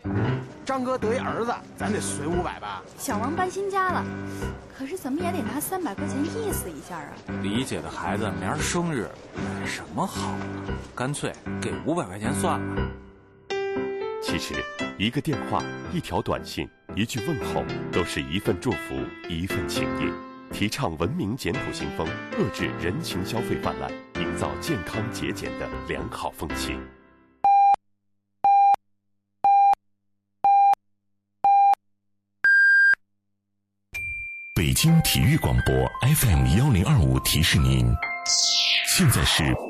[0.67, 2.83] 张哥得一儿子，咱得随五百吧。
[2.99, 4.05] 小王搬新家了，
[4.77, 7.09] 可是怎么也得拿三百块钱意思一下啊。
[7.43, 10.75] 李姐的孩子明儿生日，买什么好呢？
[10.95, 12.91] 干脆给五百块钱算了。
[14.23, 14.63] 其实，
[14.99, 18.95] 一个电话、一条短信、一句问候，都是一份祝福，
[19.27, 20.13] 一份情谊。
[20.53, 22.07] 提倡文明简朴行风，
[22.39, 26.77] 遏制人情消费泛滥，营造健康节俭的良好风气。
[34.61, 37.97] 北京体育广播 FM 幺零二五提示您，
[38.87, 39.57] 现在是。